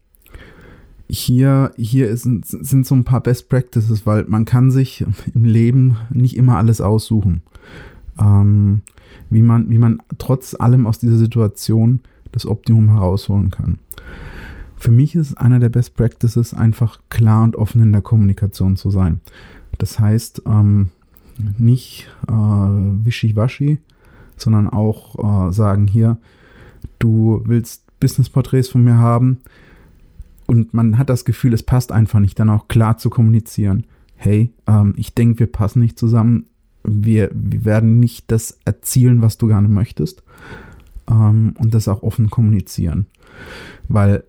hier, 1.13 1.73
hier 1.75 2.07
ist, 2.07 2.23
sind 2.23 2.85
so 2.85 2.95
ein 2.95 3.03
paar 3.03 3.19
Best 3.19 3.49
Practices, 3.49 4.05
weil 4.05 4.23
man 4.29 4.45
kann 4.45 4.71
sich 4.71 5.05
im 5.35 5.43
Leben 5.43 5.97
nicht 6.09 6.37
immer 6.37 6.55
alles 6.55 6.79
aussuchen. 6.79 7.41
Ähm, 8.17 8.81
wie, 9.29 9.41
man, 9.41 9.69
wie 9.69 9.77
man 9.77 10.01
trotz 10.17 10.55
allem 10.57 10.87
aus 10.87 10.99
dieser 10.99 11.17
Situation 11.17 11.99
das 12.31 12.45
Optimum 12.45 12.89
herausholen 12.91 13.51
kann. 13.51 13.77
Für 14.77 14.91
mich 14.91 15.15
ist 15.15 15.35
einer 15.35 15.59
der 15.59 15.67
Best 15.67 15.95
Practices 15.95 16.53
einfach 16.53 16.99
klar 17.09 17.43
und 17.43 17.57
offen 17.57 17.83
in 17.83 17.91
der 17.91 18.01
Kommunikation 18.01 18.77
zu 18.77 18.89
sein. 18.89 19.19
Das 19.79 19.99
heißt, 19.99 20.43
ähm, 20.45 20.91
nicht 21.57 22.09
äh, 22.29 22.31
wischiwaschi, 22.31 23.79
sondern 24.37 24.69
auch 24.69 25.49
äh, 25.49 25.51
sagen 25.51 25.87
hier, 25.87 26.17
du 26.99 27.41
willst 27.45 27.83
Business-Porträts 27.99 28.69
von 28.69 28.83
mir 28.83 28.97
haben 28.97 29.39
und 30.51 30.73
man 30.73 30.97
hat 30.97 31.09
das 31.09 31.23
Gefühl, 31.23 31.53
es 31.53 31.63
passt 31.63 31.93
einfach 31.93 32.19
nicht, 32.19 32.37
dann 32.37 32.49
auch 32.49 32.67
klar 32.67 32.97
zu 32.97 33.09
kommunizieren. 33.09 33.85
Hey, 34.17 34.51
ähm, 34.67 34.93
ich 34.97 35.15
denke, 35.15 35.39
wir 35.39 35.47
passen 35.47 35.79
nicht 35.79 35.97
zusammen. 35.97 36.45
Wir, 36.83 37.31
wir 37.33 37.63
werden 37.63 38.01
nicht 38.01 38.29
das 38.29 38.59
erzielen, 38.65 39.21
was 39.21 39.37
du 39.37 39.47
gerne 39.47 39.69
möchtest 39.69 40.23
ähm, 41.09 41.53
und 41.57 41.73
das 41.73 41.87
auch 41.87 42.03
offen 42.03 42.29
kommunizieren. 42.29 43.05
Weil 43.87 44.25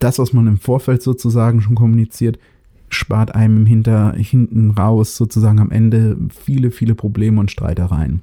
das, 0.00 0.18
was 0.18 0.32
man 0.32 0.48
im 0.48 0.58
Vorfeld 0.58 1.02
sozusagen 1.02 1.60
schon 1.60 1.76
kommuniziert, 1.76 2.40
spart 2.88 3.32
einem 3.32 3.64
hinter, 3.64 4.12
hinten 4.14 4.72
raus 4.72 5.16
sozusagen 5.16 5.60
am 5.60 5.70
Ende 5.70 6.16
viele, 6.30 6.72
viele 6.72 6.96
Probleme 6.96 7.38
und 7.38 7.52
Streitereien. 7.52 8.22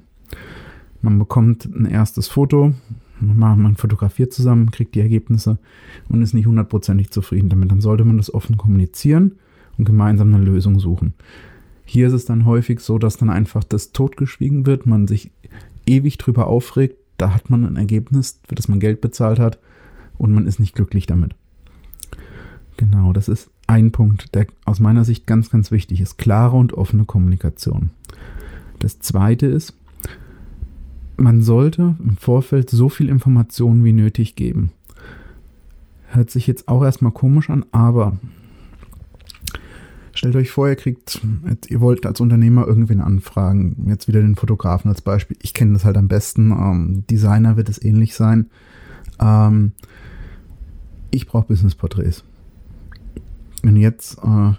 Man 1.00 1.18
bekommt 1.18 1.64
ein 1.64 1.86
erstes 1.86 2.28
Foto, 2.28 2.74
man 3.20 3.76
fotografiert 3.76 4.32
zusammen, 4.32 4.70
kriegt 4.70 4.94
die 4.94 5.00
Ergebnisse 5.00 5.58
und 6.08 6.22
ist 6.22 6.34
nicht 6.34 6.46
hundertprozentig 6.46 7.10
zufrieden 7.10 7.48
damit. 7.48 7.70
Dann 7.70 7.80
sollte 7.80 8.04
man 8.04 8.16
das 8.16 8.32
offen 8.32 8.56
kommunizieren 8.56 9.36
und 9.78 9.84
gemeinsam 9.84 10.34
eine 10.34 10.44
Lösung 10.44 10.78
suchen. 10.78 11.14
Hier 11.84 12.06
ist 12.08 12.12
es 12.12 12.24
dann 12.24 12.44
häufig 12.46 12.80
so, 12.80 12.98
dass 12.98 13.16
dann 13.16 13.30
einfach 13.30 13.62
das 13.64 13.92
totgeschwiegen 13.92 14.66
wird, 14.66 14.86
man 14.86 15.06
sich 15.06 15.30
ewig 15.86 16.18
drüber 16.18 16.46
aufregt, 16.46 16.96
da 17.18 17.34
hat 17.34 17.50
man 17.50 17.64
ein 17.64 17.76
Ergebnis, 17.76 18.40
für 18.48 18.54
das 18.54 18.68
man 18.68 18.80
Geld 18.80 19.00
bezahlt 19.00 19.38
hat 19.38 19.58
und 20.18 20.32
man 20.32 20.46
ist 20.46 20.58
nicht 20.58 20.74
glücklich 20.74 21.06
damit. 21.06 21.34
Genau, 22.76 23.12
das 23.12 23.28
ist 23.28 23.50
ein 23.66 23.92
Punkt, 23.92 24.34
der 24.34 24.46
aus 24.64 24.80
meiner 24.80 25.04
Sicht 25.04 25.26
ganz, 25.26 25.50
ganz 25.50 25.70
wichtig 25.70 26.00
ist. 26.00 26.18
Klare 26.18 26.56
und 26.56 26.72
offene 26.72 27.04
Kommunikation. 27.04 27.90
Das 28.80 28.98
zweite 28.98 29.46
ist, 29.46 29.74
man 31.16 31.42
sollte 31.42 31.94
im 32.02 32.16
Vorfeld 32.16 32.70
so 32.70 32.88
viel 32.88 33.08
Informationen 33.08 33.84
wie 33.84 33.92
nötig 33.92 34.36
geben. 34.36 34.72
Hört 36.08 36.30
sich 36.30 36.46
jetzt 36.46 36.68
auch 36.68 36.84
erstmal 36.84 37.12
komisch 37.12 37.50
an, 37.50 37.64
aber 37.72 38.18
Stellt 40.16 40.36
euch 40.36 40.52
vor, 40.52 40.68
ihr 40.68 40.76
kriegt, 40.76 41.20
ihr 41.68 41.80
wollt 41.80 42.06
als 42.06 42.20
Unternehmer 42.20 42.68
irgendwen 42.68 43.00
anfragen, 43.00 43.86
jetzt 43.88 44.06
wieder 44.06 44.20
den 44.20 44.36
Fotografen 44.36 44.88
als 44.88 45.02
Beispiel. 45.02 45.36
Ich 45.42 45.54
kenne 45.54 45.72
das 45.72 45.84
halt 45.84 45.96
am 45.96 46.06
besten. 46.06 46.52
Ähm, 46.52 47.04
Designer 47.10 47.56
wird 47.56 47.68
es 47.68 47.82
ähnlich 47.82 48.14
sein. 48.14 48.48
Ähm, 49.20 49.72
ich 51.10 51.26
brauche 51.26 51.48
Business-Porträts. 51.48 52.22
Und 53.64 53.76
jetzt 53.76 54.18
äh, 54.18 54.52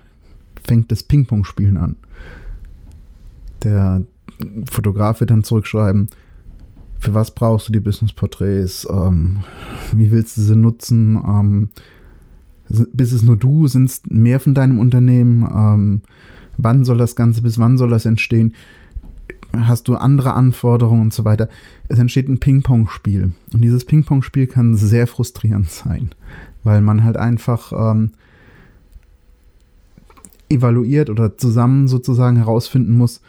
fängt 0.61 0.91
das 0.91 1.03
Ping-Pong-Spielen 1.03 1.77
an. 1.77 1.95
Der 3.63 4.03
Fotograf 4.69 5.21
wird 5.21 5.31
dann 5.31 5.45
zurückschreiben, 5.45 6.09
für 7.05 7.13
was 7.13 7.31
brauchst 7.31 7.67
du 7.67 7.71
die 7.71 7.79
Business-Porträts? 7.79 8.87
Ähm, 8.89 9.43
wie 9.93 10.11
willst 10.11 10.37
du 10.37 10.41
sie 10.41 10.55
nutzen? 10.55 11.21
Ähm, 11.23 11.69
bist 12.67 13.13
es 13.13 13.21
nur 13.21 13.37
du? 13.37 13.67
Sind 13.67 13.89
es 13.89 14.01
mehr 14.09 14.39
von 14.39 14.55
deinem 14.55 14.79
Unternehmen? 14.79 15.43
Ähm, 15.43 16.01
wann 16.57 16.83
soll 16.83 16.97
das 16.97 17.15
Ganze, 17.15 17.43
bis 17.43 17.59
wann 17.59 17.77
soll 17.77 17.91
das 17.91 18.05
entstehen? 18.05 18.55
Hast 19.55 19.87
du 19.87 19.95
andere 19.95 20.33
Anforderungen 20.33 21.03
und 21.03 21.13
so 21.13 21.25
weiter? 21.25 21.47
Es 21.87 21.99
entsteht 21.99 22.27
ein 22.27 22.39
Ping-Pong-Spiel. 22.39 23.33
Und 23.53 23.61
dieses 23.61 23.85
Ping-Pong-Spiel 23.85 24.47
kann 24.47 24.75
sehr 24.75 25.05
frustrierend 25.05 25.69
sein, 25.69 26.09
weil 26.63 26.81
man 26.81 27.03
halt 27.03 27.17
einfach 27.17 27.71
ähm, 27.71 28.13
evaluiert 30.49 31.11
oder 31.11 31.37
zusammen 31.37 31.87
sozusagen 31.87 32.37
herausfinden 32.37 32.97
muss, 32.97 33.21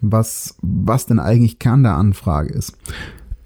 was, 0.00 0.56
was 0.62 1.06
denn 1.06 1.18
eigentlich 1.18 1.58
Kern 1.58 1.82
der 1.82 1.96
Anfrage 1.96 2.52
ist. 2.52 2.76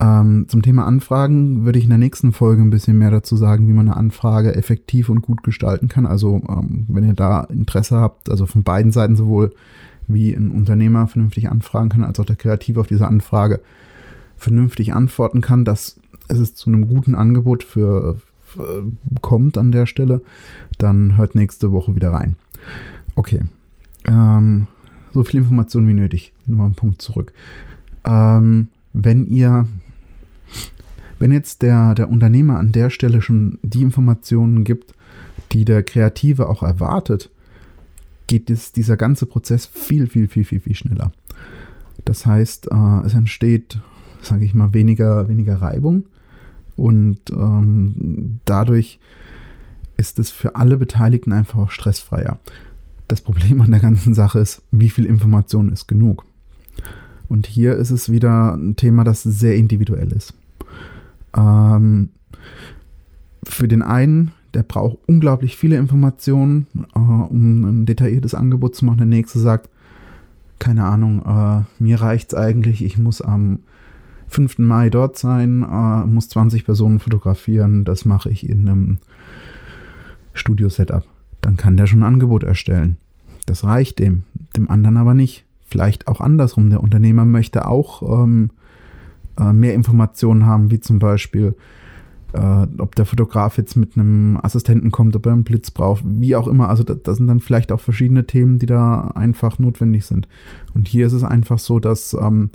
Ähm, 0.01 0.47
zum 0.49 0.63
Thema 0.63 0.87
Anfragen 0.87 1.65
würde 1.65 1.79
ich 1.79 1.85
in 1.85 1.91
der 1.91 1.99
nächsten 1.99 2.33
Folge 2.33 2.63
ein 2.63 2.71
bisschen 2.71 2.97
mehr 2.99 3.11
dazu 3.11 3.37
sagen, 3.37 3.69
wie 3.69 3.73
man 3.73 3.89
eine 3.89 3.97
Anfrage 3.97 4.55
effektiv 4.55 5.11
und 5.11 5.21
gut 5.21 5.43
gestalten 5.43 5.89
kann. 5.89 6.07
Also 6.07 6.41
ähm, 6.49 6.87
wenn 6.89 7.07
ihr 7.07 7.15
da 7.15 7.43
Interesse 7.43 8.01
habt, 8.01 8.31
also 8.31 8.47
von 8.47 8.63
beiden 8.63 8.93
Seiten 8.93 9.17
sowohl 9.17 9.53
wie 10.09 10.33
ein 10.33 10.51
Unternehmer 10.51 11.07
vernünftig 11.07 11.51
anfragen 11.51 11.91
kann, 11.91 12.03
als 12.03 12.19
auch 12.19 12.25
der 12.25 12.37
Kreative 12.37 12.81
auf 12.81 12.87
diese 12.87 13.07
Anfrage 13.07 13.61
vernünftig 14.37 14.95
antworten 14.95 15.43
kann, 15.43 15.67
dass 15.67 16.01
es 16.29 16.55
zu 16.55 16.71
einem 16.71 16.89
guten 16.89 17.15
Angebot 17.15 17.63
für, 17.63 18.17
für 18.43 18.85
kommt 19.21 19.59
an 19.59 19.71
der 19.71 19.85
Stelle, 19.85 20.23
dann 20.79 21.19
hört 21.19 21.35
nächste 21.35 21.73
Woche 21.73 21.95
wieder 21.95 22.13
rein. 22.13 22.37
Okay. 23.17 23.43
Ähm, 24.07 24.67
so 25.13 25.25
viel 25.25 25.41
Information 25.41 25.87
wie 25.89 25.95
nötig. 25.95 26.33
Nochmal 26.47 26.67
einen 26.67 26.75
Punkt 26.75 27.03
zurück. 27.03 27.33
Ähm, 28.05 28.69
wenn 28.93 29.27
ihr 29.27 29.67
wenn 31.21 31.33
jetzt 31.33 31.61
der, 31.61 31.95
der 31.95 32.09
Unternehmer 32.09 32.59
an 32.59 32.73
der 32.73 32.89
Stelle 32.89 33.21
schon 33.21 33.59
die 33.63 33.83
Informationen 33.83 34.65
gibt, 34.65 34.95
die 35.53 35.67
der 35.67 35.83
Kreative 35.83 36.49
auch 36.49 36.63
erwartet, 36.63 37.31
geht 38.27 38.49
es, 38.49 38.73
dieser 38.73 38.97
ganze 38.97 39.27
Prozess 39.27 39.67
viel, 39.67 40.07
viel, 40.07 40.29
viel, 40.29 40.45
viel, 40.45 40.61
viel 40.61 40.75
schneller. 40.75 41.13
Das 42.07 42.25
heißt, 42.25 42.69
äh, 42.73 43.01
es 43.05 43.13
entsteht, 43.13 43.79
sage 44.23 44.47
ich 44.47 44.55
mal, 44.55 44.73
weniger, 44.73 45.29
weniger 45.29 45.57
Reibung 45.57 46.05
und 46.77 47.19
ähm, 47.31 48.41
dadurch 48.47 48.99
ist 49.99 50.19
es 50.19 50.31
für 50.31 50.57
alle 50.57 50.79
Beteiligten 50.79 51.33
einfach 51.33 51.59
auch 51.59 51.71
stressfreier. 51.71 52.39
Das 53.11 53.21
Problem 53.21 53.61
an 53.61 53.73
der 53.73 53.81
ganzen 53.81 54.15
Sache 54.15 54.39
ist, 54.39 54.63
wie 54.71 54.89
viel 54.89 55.05
Information 55.05 55.73
ist 55.73 55.89
genug? 55.89 56.25
Und 57.29 57.49
hier 57.49 57.75
ist 57.75 57.91
es 57.91 58.13
wieder 58.13 58.55
ein 58.55 58.77
Thema, 58.77 59.03
das 59.03 59.25
sehr 59.25 59.57
individuell 59.57 60.13
ist. 60.13 60.33
Ähm, 61.37 62.11
für 63.43 63.67
den 63.67 63.83
einen, 63.83 64.31
der 64.55 64.63
braucht 64.63 64.99
unglaublich 65.09 65.57
viele 65.57 65.77
Informationen, 65.77 66.69
äh, 66.95 67.01
um 67.01 67.65
ein 67.65 67.85
detailliertes 67.85 68.37
Angebot 68.37 68.77
zu 68.77 68.85
machen. 68.85 68.99
Der 68.99 69.07
nächste 69.09 69.41
sagt, 69.41 69.69
keine 70.61 70.85
Ahnung, 70.85 71.21
äh, 71.27 71.83
mir 71.83 72.01
reicht 72.01 72.33
es 72.33 72.39
eigentlich, 72.39 72.85
ich 72.85 72.97
muss 72.97 73.21
am 73.21 73.59
5. 74.29 74.59
Mai 74.59 74.89
dort 74.89 75.19
sein, 75.19 75.65
äh, 75.65 76.07
muss 76.07 76.29
20 76.29 76.65
Personen 76.65 77.01
fotografieren, 77.01 77.85
das 77.85 78.05
mache 78.05 78.31
ich 78.31 78.49
in 78.49 78.69
einem 78.69 78.99
Studio-Setup. 80.33 81.05
Dann 81.41 81.57
kann 81.57 81.77
der 81.77 81.87
schon 81.87 82.01
ein 82.01 82.15
Angebot 82.15 82.45
erstellen. 82.45 82.97
Das 83.47 83.65
reicht 83.65 83.99
dem, 83.99 84.25
dem 84.57 84.71
anderen 84.71 84.97
aber 84.97 85.15
nicht. 85.15 85.45
Vielleicht 85.65 86.09
auch 86.09 86.21
andersrum. 86.21 86.71
Der 86.71 86.83
Unternehmer 86.83 87.25
möchte 87.25 87.67
auch 87.67 88.25
ähm, 88.25 88.51
äh, 89.39 89.53
mehr 89.53 89.75
Informationen 89.75 90.47
haben, 90.47 90.71
wie 90.71 90.81
zum 90.81 90.99
Beispiel, 90.99 91.55
äh, 92.33 92.67
ob 92.79 92.95
der 92.95 93.07
Fotograf 93.07 93.57
jetzt 93.57 93.77
mit 93.77 93.97
einem 93.97 94.39
Assistenten 94.43 94.91
kommt, 94.91 95.17
ob 95.17 95.27
er 95.27 95.33
einen 95.33 95.45
Blitz 95.45 95.71
braucht, 95.71 96.03
wie 96.05 96.37
auch 96.37 96.47
immer. 96.47 96.69
Also 96.69 96.83
das, 96.83 96.99
das, 97.03 97.17
sind 97.17 97.29
dann 97.29 97.41
vielleicht 97.41 97.73
auch 97.73 97.81
verschiedene 97.81 98.27
Themen, 98.27 98.59
die 98.59 98.67
da 98.67 99.09
einfach 99.15 99.59
notwendig 99.59 100.05
sind. 100.07 100.29
Und 100.75 100.89
hier 100.89 101.07
ist 101.07 101.13
es 101.13 101.25
einfach 101.25 101.59
so, 101.59 101.79
dass 101.79 102.15
ähm, 102.15 102.51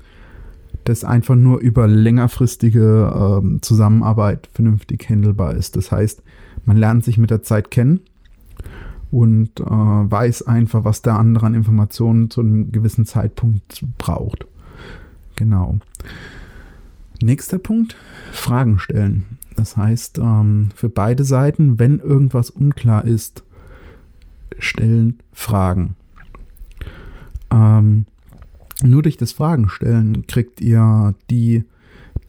das 0.84 1.04
einfach 1.04 1.36
nur 1.36 1.60
über 1.60 1.88
längerfristige 1.88 3.42
ähm, 3.42 3.62
Zusammenarbeit 3.62 4.50
vernünftig 4.54 5.10
handelbar 5.10 5.56
ist. 5.56 5.76
Das 5.76 5.92
heißt, 5.92 6.22
man 6.66 6.78
lernt 6.78 7.04
sich 7.04 7.18
mit 7.18 7.32
der 7.32 7.42
Zeit 7.42 7.72
kennen 7.72 8.02
und 9.12 9.60
äh, 9.60 9.64
weiß 9.64 10.44
einfach, 10.44 10.84
was 10.84 11.02
der 11.02 11.18
andere 11.18 11.46
an 11.46 11.54
Informationen 11.54 12.30
zu 12.30 12.42
einem 12.42 12.72
gewissen 12.72 13.06
Zeitpunkt 13.06 13.84
braucht. 13.98 14.46
Genau. 15.36 15.80
Nächster 17.22 17.58
Punkt, 17.58 17.96
Fragen 18.32 18.80
stellen. 18.80 19.24
Das 19.56 19.78
heißt, 19.78 20.20
ähm, 20.20 20.70
für 20.76 20.90
beide 20.90 21.24
Seiten, 21.24 21.80
wenn 21.80 22.00
irgendwas 22.00 22.50
unklar 22.50 23.06
ist, 23.06 23.44
stellen 24.60 25.20
Fragen. 25.32 25.96
Ähm, 27.52 28.06
nur 28.84 29.02
durch 29.04 29.18
das 29.18 29.32
Fragen 29.32 29.70
stellen 29.70 30.28
kriegt 30.28 30.60
ihr 30.60 31.16
die, 31.30 31.64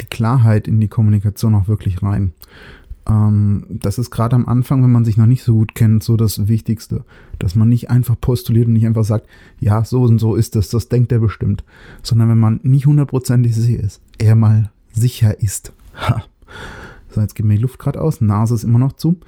die 0.01 0.07
Klarheit 0.07 0.69
in 0.69 0.81
die 0.81 0.89
Kommunikation 0.89 1.55
auch 1.55 1.69
wirklich 1.69 2.03
rein. 2.03 2.33
Ähm, 3.09 3.65
das 3.69 3.99
ist 3.99 4.11
gerade 4.11 4.37
am 4.37 4.47
Anfang, 4.47 4.83
wenn 4.83 4.93
man 4.93 5.05
sich 5.05 5.17
noch 5.17 5.27
nicht 5.27 5.43
so 5.43 5.55
gut 5.55 5.75
kennt, 5.75 6.03
so 6.03 6.17
das 6.17 6.49
Wichtigste, 6.49 7.05
dass 7.39 7.55
man 7.55 7.69
nicht 7.69 7.91
einfach 7.91 8.21
postuliert 8.21 8.67
und 8.67 8.73
nicht 8.73 8.87
einfach 8.87 9.05
sagt, 9.05 9.27
ja, 9.61 9.85
so 9.85 10.03
und 10.03 10.19
so 10.19 10.35
ist 10.35 10.57
das, 10.57 10.69
das 10.69 10.89
denkt 10.89 11.13
er 11.13 11.21
bestimmt, 11.21 11.65
sondern 12.03 12.29
wenn 12.29 12.41
man 12.41 12.61
nicht 12.63 12.87
hundertprozentig 12.87 13.55
sicher 13.55 13.83
ist, 13.83 14.01
er 14.19 14.35
mal 14.35 14.71
sicher 14.93 15.41
ist. 15.41 15.73
Ha. 15.95 16.25
So, 17.11 17.21
jetzt 17.21 17.35
geht 17.35 17.47
mir 17.47 17.55
die 17.57 17.63
Luft 17.63 17.79
gerade 17.79 18.01
aus, 18.01 18.21
Nase 18.21 18.55
ist 18.55 18.65
immer 18.65 18.79
noch 18.79 18.93
zu. 18.93 19.19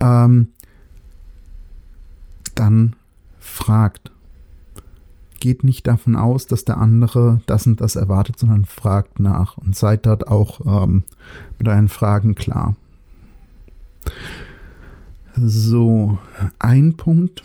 Ähm, 0.00 0.48
dann 2.54 2.96
fragt. 3.38 4.12
Geht 5.40 5.64
nicht 5.64 5.86
davon 5.86 6.16
aus, 6.16 6.46
dass 6.46 6.66
der 6.66 6.76
andere 6.76 7.40
das 7.46 7.66
und 7.66 7.80
das 7.80 7.96
erwartet, 7.96 8.38
sondern 8.38 8.66
fragt 8.66 9.20
nach 9.20 9.56
und 9.56 9.74
seid 9.74 10.04
dort 10.04 10.28
auch 10.28 10.60
ähm, 10.84 11.04
mit 11.58 11.66
euren 11.66 11.88
Fragen 11.88 12.34
klar. 12.34 12.76
So, 15.36 16.18
ein 16.58 16.96
Punkt, 16.96 17.42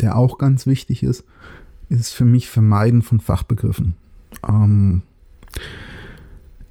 der 0.00 0.16
auch 0.16 0.38
ganz 0.38 0.66
wichtig 0.66 1.02
ist, 1.02 1.24
ist 1.88 2.12
für 2.12 2.24
mich 2.24 2.48
Vermeiden 2.48 3.02
von 3.02 3.20
Fachbegriffen. 3.20 3.94
Ähm, 4.48 5.02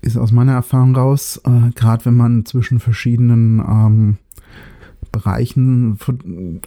ist 0.01 0.17
aus 0.17 0.31
meiner 0.31 0.53
Erfahrung 0.53 0.95
raus, 0.95 1.39
äh, 1.45 1.71
gerade 1.75 2.05
wenn 2.05 2.17
man 2.17 2.45
zwischen 2.45 2.79
verschiedenen 2.79 3.59
ähm, 3.59 4.17
Bereichen 5.11 5.97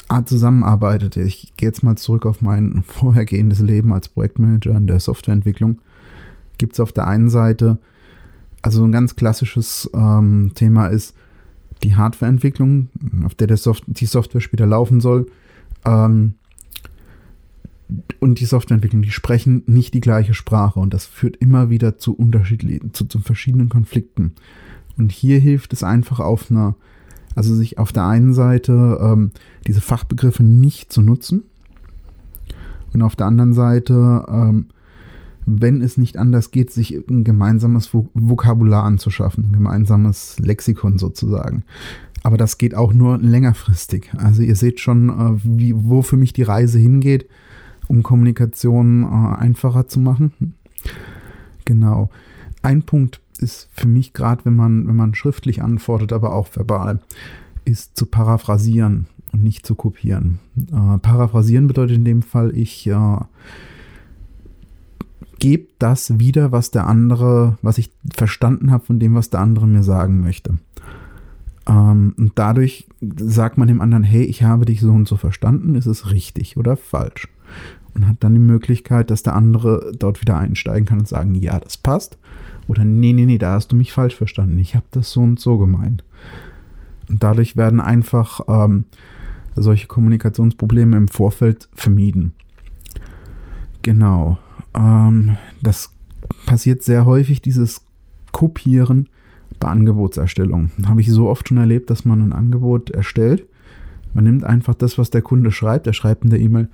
äh, 0.09 0.25
zusammenarbeitet. 0.25 1.17
Ich 1.17 1.53
gehe 1.57 1.69
jetzt 1.69 1.83
mal 1.83 1.97
zurück 1.97 2.25
auf 2.25 2.41
mein 2.41 2.83
vorhergehendes 2.87 3.61
Leben 3.61 3.93
als 3.93 4.09
Projektmanager 4.09 4.77
in 4.77 4.87
der 4.87 5.01
Softwareentwicklung. 5.01 5.81
Gibt 6.57 6.73
es 6.73 6.81
auf 6.81 6.93
der 6.93 7.07
einen 7.07 7.29
Seite, 7.29 7.79
also 8.63 8.83
ein 8.85 8.93
ganz 8.93 9.17
klassisches 9.17 9.91
ähm, 9.93 10.53
Thema 10.55 10.87
ist 10.87 11.15
die 11.83 11.97
Hardwareentwicklung, 11.97 12.89
auf 13.25 13.35
der, 13.35 13.47
der 13.47 13.57
Soft 13.57 13.85
die 13.87 14.07
Software 14.07 14.41
später 14.41 14.67
laufen 14.67 15.01
soll. 15.01 15.27
Ähm, 15.85 16.35
und 18.19 18.41
die 18.41 18.47
Softwareentwicklung, 18.47 19.03
die 19.03 19.12
sprechen 19.12 19.62
nicht 19.67 19.95
die 19.95 20.01
gleiche 20.01 20.35
Sprache 20.35 20.81
und 20.81 20.93
das 20.93 21.07
führt 21.07 21.37
immer 21.37 21.71
wieder 21.71 21.99
zu 21.99 22.15
unterschiedlichen, 22.15 22.93
zu, 22.93 23.05
zu 23.05 23.21
verschiedenen 23.21 23.69
Konflikten. 23.69 24.33
Und 24.99 25.12
hier 25.12 25.39
hilft 25.39 25.73
es 25.73 25.85
einfach 25.85 26.19
auf 26.19 26.51
einer, 26.51 26.75
also 27.37 27.55
sich 27.55 27.79
auf 27.79 27.93
der 27.93 28.07
einen 28.07 28.33
Seite 28.33 28.99
ähm, 29.01 29.31
diese 29.67 29.81
Fachbegriffe 29.81 30.43
nicht 30.43 30.93
zu 30.93 31.03
nutzen 31.03 31.45
und 32.93 33.03
auf 33.03 33.15
der 33.15 33.27
anderen 33.27 33.53
Seite, 33.53 34.25
ähm, 34.29 34.67
wenn 35.47 35.81
es 35.81 35.97
nicht 35.97 36.19
anders 36.19 36.51
geht, 36.51 36.71
sich 36.71 36.95
ein 37.09 37.25
gemeinsames 37.25 37.95
Vokabular 37.95 38.85
anzuschaffen, 38.85 39.47
ein 39.47 39.53
gemeinsames 39.53 40.39
Lexikon 40.39 40.99
sozusagen. 40.99 41.65
Aber 42.23 42.37
das 42.37 42.59
geht 42.59 42.75
auch 42.75 42.93
nur 42.93 43.19
längerfristig. 43.19 44.11
Also 44.17 44.43
ihr 44.43 44.57
seht 44.57 44.81
schon, 44.81 45.09
äh, 45.09 45.41
wie, 45.45 45.75
wo 45.77 46.03
für 46.03 46.17
mich 46.17 46.33
die 46.33 46.43
Reise 46.43 46.79
hingeht 46.79 47.27
um 47.89 48.03
Kommunikation 48.03 49.05
äh, 49.05 49.37
einfacher 49.37 49.87
zu 49.89 50.01
machen. 50.01 50.33
Genau. 51.65 52.11
Ein 52.63 52.83
Punkt 52.83 53.21
ist 53.39 53.69
für 53.73 53.89
mich 53.89 54.13
gerade, 54.13 54.45
wenn 54.45 54.57
man, 54.57 54.87
wenn 54.89 54.97
man 54.97 55.15
schriftlich 55.15 55.63
antwortet, 55.63 56.13
aber 56.13 56.35
auch 56.35 56.49
verbal, 56.55 57.01
ist 57.65 57.97
zu 57.97 58.07
paraphrasieren 58.07 59.07
und 59.33 59.43
nicht 59.43 59.67
zu 59.67 59.75
kopieren. 59.75 60.39
Äh, 60.57 60.99
paraphrasieren 60.99 61.67
bedeutet 61.67 61.97
in 61.97 62.05
dem 62.05 62.23
Fall, 62.23 62.57
ich 62.57 62.87
äh, 62.87 63.19
gebe 65.38 65.68
das 65.79 66.18
wieder, 66.18 66.53
was 66.53 66.70
der 66.70 66.87
andere, 66.87 67.59
was 67.62 67.79
ich 67.79 67.90
verstanden 68.14 68.70
habe 68.70 68.85
von 68.85 68.99
dem, 68.99 69.14
was 69.14 69.31
der 69.31 69.40
andere 69.40 69.66
mir 69.66 69.83
sagen 69.83 70.20
möchte. 70.20 70.59
Ähm, 71.68 72.14
und 72.16 72.33
dadurch 72.37 72.87
sagt 73.16 73.59
man 73.59 73.68
dem 73.68 73.81
anderen, 73.81 74.05
hey, 74.05 74.22
ich 74.22 74.42
habe 74.42 74.64
dich 74.64 74.81
so 74.81 74.92
und 74.92 75.09
so 75.09 75.16
verstanden, 75.16 75.75
ist 75.75 75.87
es 75.87 76.11
richtig 76.11 76.57
oder 76.57 76.77
falsch? 76.77 77.29
und 77.96 78.07
hat 78.07 78.18
dann 78.20 78.35
die 78.35 78.40
Möglichkeit, 78.40 79.11
dass 79.11 79.22
der 79.22 79.35
andere 79.35 79.92
dort 79.99 80.20
wieder 80.20 80.37
einsteigen 80.37 80.85
kann 80.85 80.99
und 81.01 81.09
sagen, 81.09 81.35
ja, 81.35 81.59
das 81.59 81.79
passt. 81.79 82.18
Oder 82.68 82.85
nee, 82.85 83.14
nee, 83.14 83.25
nee, 83.25 83.38
da 83.38 83.55
hast 83.55 83.72
du 83.72 83.77
mich 83.77 83.92
falsch 83.92 84.14
verstanden. 84.14 84.59
Ich 84.59 84.75
habe 84.75 84.85
das 84.90 85.11
so 85.11 85.22
und 85.22 85.40
so 85.40 85.57
gemeint. 85.57 86.05
Und 87.09 87.22
dadurch 87.22 87.57
werden 87.57 87.81
einfach 87.81 88.40
ähm, 88.49 88.85
solche 89.55 89.87
Kommunikationsprobleme 89.87 90.96
im 90.96 91.09
Vorfeld 91.09 91.70
vermieden. 91.72 92.35
Genau. 93.81 94.38
Ähm, 94.77 95.37
das 95.62 95.91
passiert 96.45 96.83
sehr 96.83 97.05
häufig, 97.05 97.43
dieses 97.43 97.83
Kopieren 98.33 99.09
bei 99.59 99.69
Angebotserstellung. 99.69 100.71
Habe 100.87 101.01
ich 101.01 101.11
so 101.11 101.29
oft 101.29 101.49
schon 101.49 101.59
erlebt, 101.59 101.91
dass 101.91 102.05
man 102.05 102.21
ein 102.21 102.33
Angebot 102.33 102.91
erstellt. 102.91 103.47
Man 104.12 104.25
nimmt 104.25 104.45
einfach 104.45 104.75
das, 104.75 104.99
was 104.99 105.11
der 105.11 105.23
Kunde 105.23 105.51
schreibt. 105.51 105.87
Er 105.87 105.93
schreibt 105.93 106.25
in 106.25 106.31
der 106.31 106.41
E-Mail, 106.41 106.69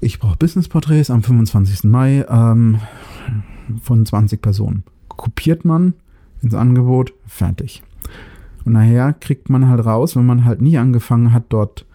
ich 0.00 0.18
brauche 0.18 0.36
Business-Porträts 0.36 1.10
am 1.10 1.22
25. 1.22 1.84
Mai 1.84 2.24
ähm, 2.28 2.78
von 3.82 4.06
20 4.06 4.40
Personen. 4.40 4.84
Kopiert 5.08 5.64
man 5.64 5.94
ins 6.42 6.54
Angebot, 6.54 7.12
fertig. 7.26 7.82
Und 8.64 8.72
nachher 8.72 9.12
kriegt 9.12 9.50
man 9.50 9.68
halt 9.68 9.84
raus, 9.84 10.16
wenn 10.16 10.26
man 10.26 10.44
halt 10.44 10.62
nie 10.62 10.78
angefangen 10.78 11.32
hat, 11.32 11.44
dort, 11.50 11.86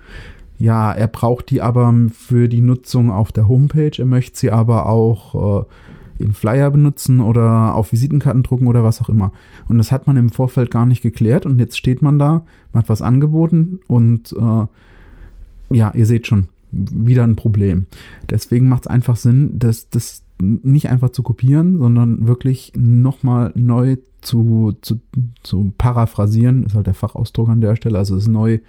ja, 0.57 0.91
er 0.91 1.07
braucht 1.07 1.49
die 1.49 1.61
aber 1.61 1.93
für 2.13 2.47
die 2.47 2.61
Nutzung 2.61 3.11
auf 3.11 3.31
der 3.31 3.47
Homepage, 3.47 3.91
er 3.97 4.05
möchte 4.05 4.37
sie 4.37 4.51
aber 4.51 4.85
auch 4.87 5.63
äh, 5.63 6.23
in 6.23 6.33
Flyer 6.33 6.71
benutzen 6.71 7.19
oder 7.19 7.75
auf 7.75 7.91
Visitenkarten 7.91 8.43
drucken 8.43 8.67
oder 8.67 8.83
was 8.83 9.01
auch 9.01 9.09
immer. 9.09 9.31
Und 9.67 9.77
das 9.77 9.91
hat 9.91 10.07
man 10.07 10.15
im 10.17 10.29
Vorfeld 10.29 10.71
gar 10.71 10.85
nicht 10.85 11.01
geklärt 11.01 11.45
und 11.45 11.59
jetzt 11.59 11.77
steht 11.77 12.01
man 12.01 12.19
da, 12.19 12.45
man 12.71 12.83
hat 12.83 12.89
was 12.89 13.01
angeboten 13.01 13.79
und 13.87 14.33
äh, 14.33 15.75
ja, 15.75 15.91
ihr 15.93 16.05
seht 16.05 16.27
schon, 16.27 16.47
wieder 16.75 17.23
ein 17.23 17.35
Problem. 17.35 17.85
Deswegen 18.29 18.67
macht 18.67 18.83
es 18.83 18.87
einfach 18.87 19.15
Sinn, 19.15 19.57
das, 19.57 19.89
das 19.89 20.23
nicht 20.39 20.89
einfach 20.89 21.09
zu 21.11 21.23
kopieren, 21.23 21.79
sondern 21.79 22.27
wirklich 22.27 22.73
nochmal 22.75 23.51
neu 23.55 23.97
zu, 24.21 24.75
zu, 24.81 24.99
zu 25.43 25.71
paraphrasieren, 25.77 26.63
ist 26.63 26.75
halt 26.75 26.87
der 26.87 26.93
Fachausdruck 26.93 27.47
an 27.49 27.61
der 27.61 27.75
Stelle, 27.75 27.97
also 27.97 28.15
es 28.17 28.27
neu 28.27 28.59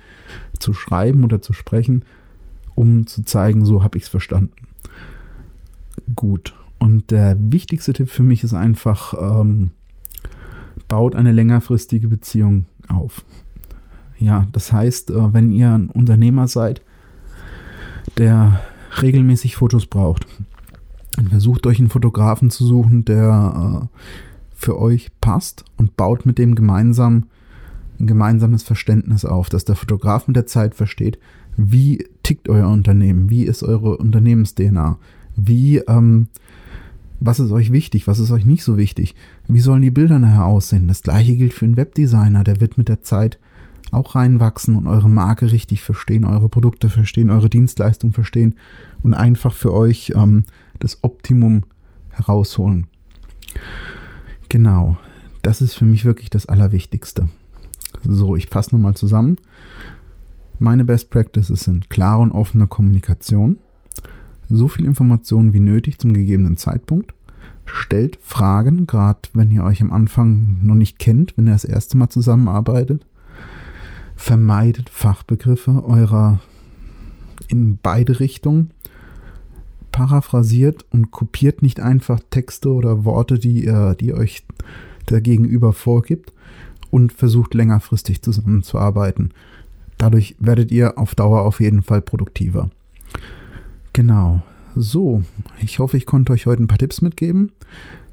zu 0.58 0.72
schreiben 0.72 1.24
oder 1.24 1.42
zu 1.42 1.52
sprechen, 1.52 2.04
um 2.74 3.06
zu 3.06 3.24
zeigen, 3.24 3.64
so 3.64 3.82
habe 3.82 3.98
ich 3.98 4.04
es 4.04 4.08
verstanden. 4.08 4.52
Gut. 6.14 6.54
Und 6.78 7.10
der 7.10 7.36
wichtigste 7.40 7.94
Tipp 7.94 8.10
für 8.10 8.22
mich 8.22 8.44
ist 8.44 8.52
einfach, 8.52 9.14
ähm, 9.18 9.70
baut 10.88 11.16
eine 11.16 11.32
längerfristige 11.32 12.08
Beziehung 12.08 12.66
auf. 12.88 13.24
Ja, 14.18 14.46
das 14.52 14.72
heißt, 14.72 15.10
äh, 15.10 15.32
wenn 15.34 15.50
ihr 15.52 15.72
ein 15.72 15.88
Unternehmer 15.88 16.48
seid, 16.48 16.82
der 18.18 18.60
regelmäßig 19.02 19.56
Fotos 19.56 19.86
braucht. 19.86 20.26
Und 21.16 21.30
versucht 21.30 21.66
euch 21.66 21.78
einen 21.78 21.88
Fotografen 21.88 22.50
zu 22.50 22.66
suchen, 22.66 23.04
der 23.04 23.82
äh, 23.82 23.98
für 24.54 24.78
euch 24.78 25.10
passt 25.20 25.64
und 25.76 25.96
baut 25.96 26.26
mit 26.26 26.38
dem 26.38 26.54
gemeinsam 26.54 27.26
ein 27.98 28.06
gemeinsames 28.06 28.62
Verständnis 28.62 29.24
auf, 29.24 29.48
dass 29.48 29.64
der 29.64 29.76
Fotograf 29.76 30.26
mit 30.26 30.36
der 30.36 30.46
Zeit 30.46 30.74
versteht, 30.74 31.18
wie 31.56 32.06
tickt 32.22 32.48
euer 32.48 32.68
Unternehmen, 32.68 33.30
wie 33.30 33.44
ist 33.44 33.62
eure 33.62 33.96
Unternehmens-DNA, 33.96 34.98
wie, 35.36 35.78
ähm, 35.78 36.28
was 37.20 37.40
ist 37.40 37.50
euch 37.50 37.72
wichtig, 37.72 38.06
was 38.06 38.18
ist 38.18 38.30
euch 38.30 38.44
nicht 38.44 38.62
so 38.62 38.76
wichtig, 38.76 39.14
wie 39.48 39.60
sollen 39.60 39.82
die 39.82 39.90
Bilder 39.90 40.18
nachher 40.18 40.44
aussehen. 40.44 40.88
Das 40.88 41.02
gleiche 41.02 41.36
gilt 41.36 41.54
für 41.54 41.64
einen 41.64 41.76
Webdesigner, 41.76 42.44
der 42.44 42.60
wird 42.60 42.76
mit 42.76 42.88
der 42.88 43.02
Zeit 43.02 43.38
auch 43.92 44.14
reinwachsen 44.14 44.76
und 44.76 44.86
eure 44.86 45.08
Marke 45.08 45.52
richtig 45.52 45.82
verstehen, 45.82 46.24
eure 46.24 46.48
Produkte 46.48 46.88
verstehen, 46.88 47.30
eure 47.30 47.48
Dienstleistung 47.48 48.12
verstehen 48.12 48.54
und 49.02 49.14
einfach 49.14 49.52
für 49.52 49.72
euch 49.72 50.12
ähm, 50.14 50.44
das 50.78 51.02
Optimum 51.02 51.64
herausholen. 52.10 52.86
Genau, 54.48 54.96
das 55.42 55.60
ist 55.60 55.74
für 55.74 55.84
mich 55.84 56.04
wirklich 56.04 56.30
das 56.30 56.46
Allerwichtigste. 56.46 57.28
So, 58.04 58.36
ich 58.36 58.48
fasse 58.48 58.74
nochmal 58.74 58.94
zusammen. 58.94 59.36
Meine 60.58 60.84
Best 60.84 61.10
Practices 61.10 61.60
sind 61.60 61.90
klare 61.90 62.22
und 62.22 62.32
offene 62.32 62.66
Kommunikation, 62.66 63.58
so 64.48 64.68
viel 64.68 64.86
Informationen 64.86 65.52
wie 65.52 65.60
nötig 65.60 65.98
zum 65.98 66.14
gegebenen 66.14 66.56
Zeitpunkt, 66.56 67.12
stellt 67.66 68.18
Fragen, 68.22 68.86
gerade 68.86 69.20
wenn 69.34 69.50
ihr 69.50 69.64
euch 69.64 69.82
am 69.82 69.92
Anfang 69.92 70.58
noch 70.62 70.76
nicht 70.76 70.98
kennt, 70.98 71.36
wenn 71.36 71.46
ihr 71.46 71.52
das 71.52 71.64
erste 71.64 71.96
Mal 71.96 72.08
zusammenarbeitet, 72.08 73.04
vermeidet 74.16 74.90
Fachbegriffe 74.90 75.84
eurer 75.84 76.40
in 77.48 77.78
beide 77.82 78.18
Richtungen, 78.18 78.70
paraphrasiert 79.92 80.84
und 80.90 81.10
kopiert 81.10 81.62
nicht 81.62 81.80
einfach 81.80 82.20
Texte 82.30 82.70
oder 82.70 83.04
Worte, 83.04 83.38
die 83.38 83.64
ihr, 83.64 83.94
die 83.94 84.12
euch 84.12 84.44
der 85.08 85.20
Gegenüber 85.20 85.72
vorgibt 85.72 86.32
und 86.90 87.12
versucht 87.12 87.54
längerfristig 87.54 88.22
zusammenzuarbeiten. 88.22 89.32
Dadurch 89.98 90.36
werdet 90.38 90.70
ihr 90.70 90.98
auf 90.98 91.14
Dauer 91.14 91.42
auf 91.42 91.60
jeden 91.60 91.82
Fall 91.82 92.02
produktiver. 92.02 92.70
Genau. 93.92 94.42
So, 94.74 95.22
ich 95.60 95.78
hoffe, 95.78 95.96
ich 95.96 96.04
konnte 96.04 96.34
euch 96.34 96.44
heute 96.44 96.62
ein 96.62 96.68
paar 96.68 96.76
Tipps 96.76 97.00
mitgeben. 97.00 97.52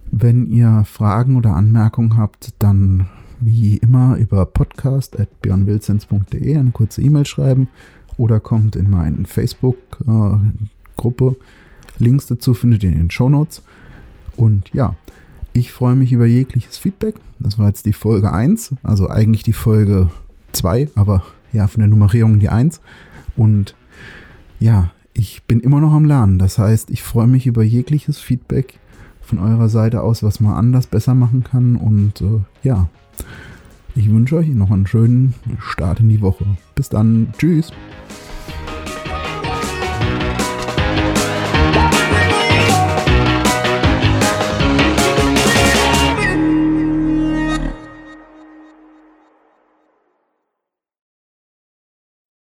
Wenn 0.09 0.45
ihr 0.45 0.85
Fragen 0.85 1.35
oder 1.35 1.55
Anmerkungen 1.55 2.15
habt, 2.15 2.53
dann 2.59 3.07
wie 3.45 3.77
immer 3.77 4.17
über 4.17 4.45
podcast.björnwilzens.de 4.45 6.57
eine 6.57 6.71
kurze 6.71 7.01
E-Mail 7.01 7.25
schreiben 7.25 7.69
oder 8.17 8.39
kommt 8.39 8.75
in 8.75 8.89
meine 8.89 9.25
Facebook-Gruppe. 9.25 11.35
Links 11.99 12.25
dazu 12.27 12.53
findet 12.53 12.83
ihr 12.83 12.91
in 12.91 12.97
den 12.97 13.11
Show 13.11 13.29
Notes. 13.29 13.61
Und 14.35 14.73
ja, 14.73 14.95
ich 15.53 15.71
freue 15.71 15.95
mich 15.95 16.11
über 16.11 16.25
jegliches 16.25 16.77
Feedback. 16.77 17.15
Das 17.39 17.57
war 17.59 17.67
jetzt 17.67 17.85
die 17.85 17.93
Folge 17.93 18.33
1, 18.33 18.75
also 18.83 19.09
eigentlich 19.09 19.43
die 19.43 19.53
Folge 19.53 20.09
2, 20.53 20.89
aber 20.95 21.23
ja, 21.51 21.67
von 21.67 21.81
der 21.81 21.89
Nummerierung 21.89 22.39
die 22.39 22.49
1. 22.49 22.81
Und 23.35 23.75
ja, 24.59 24.91
ich 25.13 25.43
bin 25.43 25.59
immer 25.59 25.79
noch 25.79 25.93
am 25.93 26.05
Lernen. 26.05 26.39
Das 26.39 26.57
heißt, 26.57 26.89
ich 26.89 27.03
freue 27.03 27.27
mich 27.27 27.45
über 27.45 27.63
jegliches 27.63 28.19
Feedback 28.19 28.79
von 29.21 29.39
eurer 29.39 29.69
Seite 29.69 30.01
aus, 30.01 30.23
was 30.23 30.39
man 30.39 30.53
anders 30.53 30.87
besser 30.87 31.13
machen 31.13 31.43
kann. 31.43 31.75
Und 31.75 32.21
äh, 32.21 32.39
ja, 32.63 32.89
ich 33.95 34.09
wünsche 34.11 34.37
euch 34.37 34.47
noch 34.47 34.71
einen 34.71 34.87
schönen 34.87 35.35
Start 35.59 35.99
in 35.99 36.09
die 36.09 36.21
Woche. 36.21 36.45
Bis 36.75 36.89
dann. 36.89 37.33
Tschüss. 37.37 37.71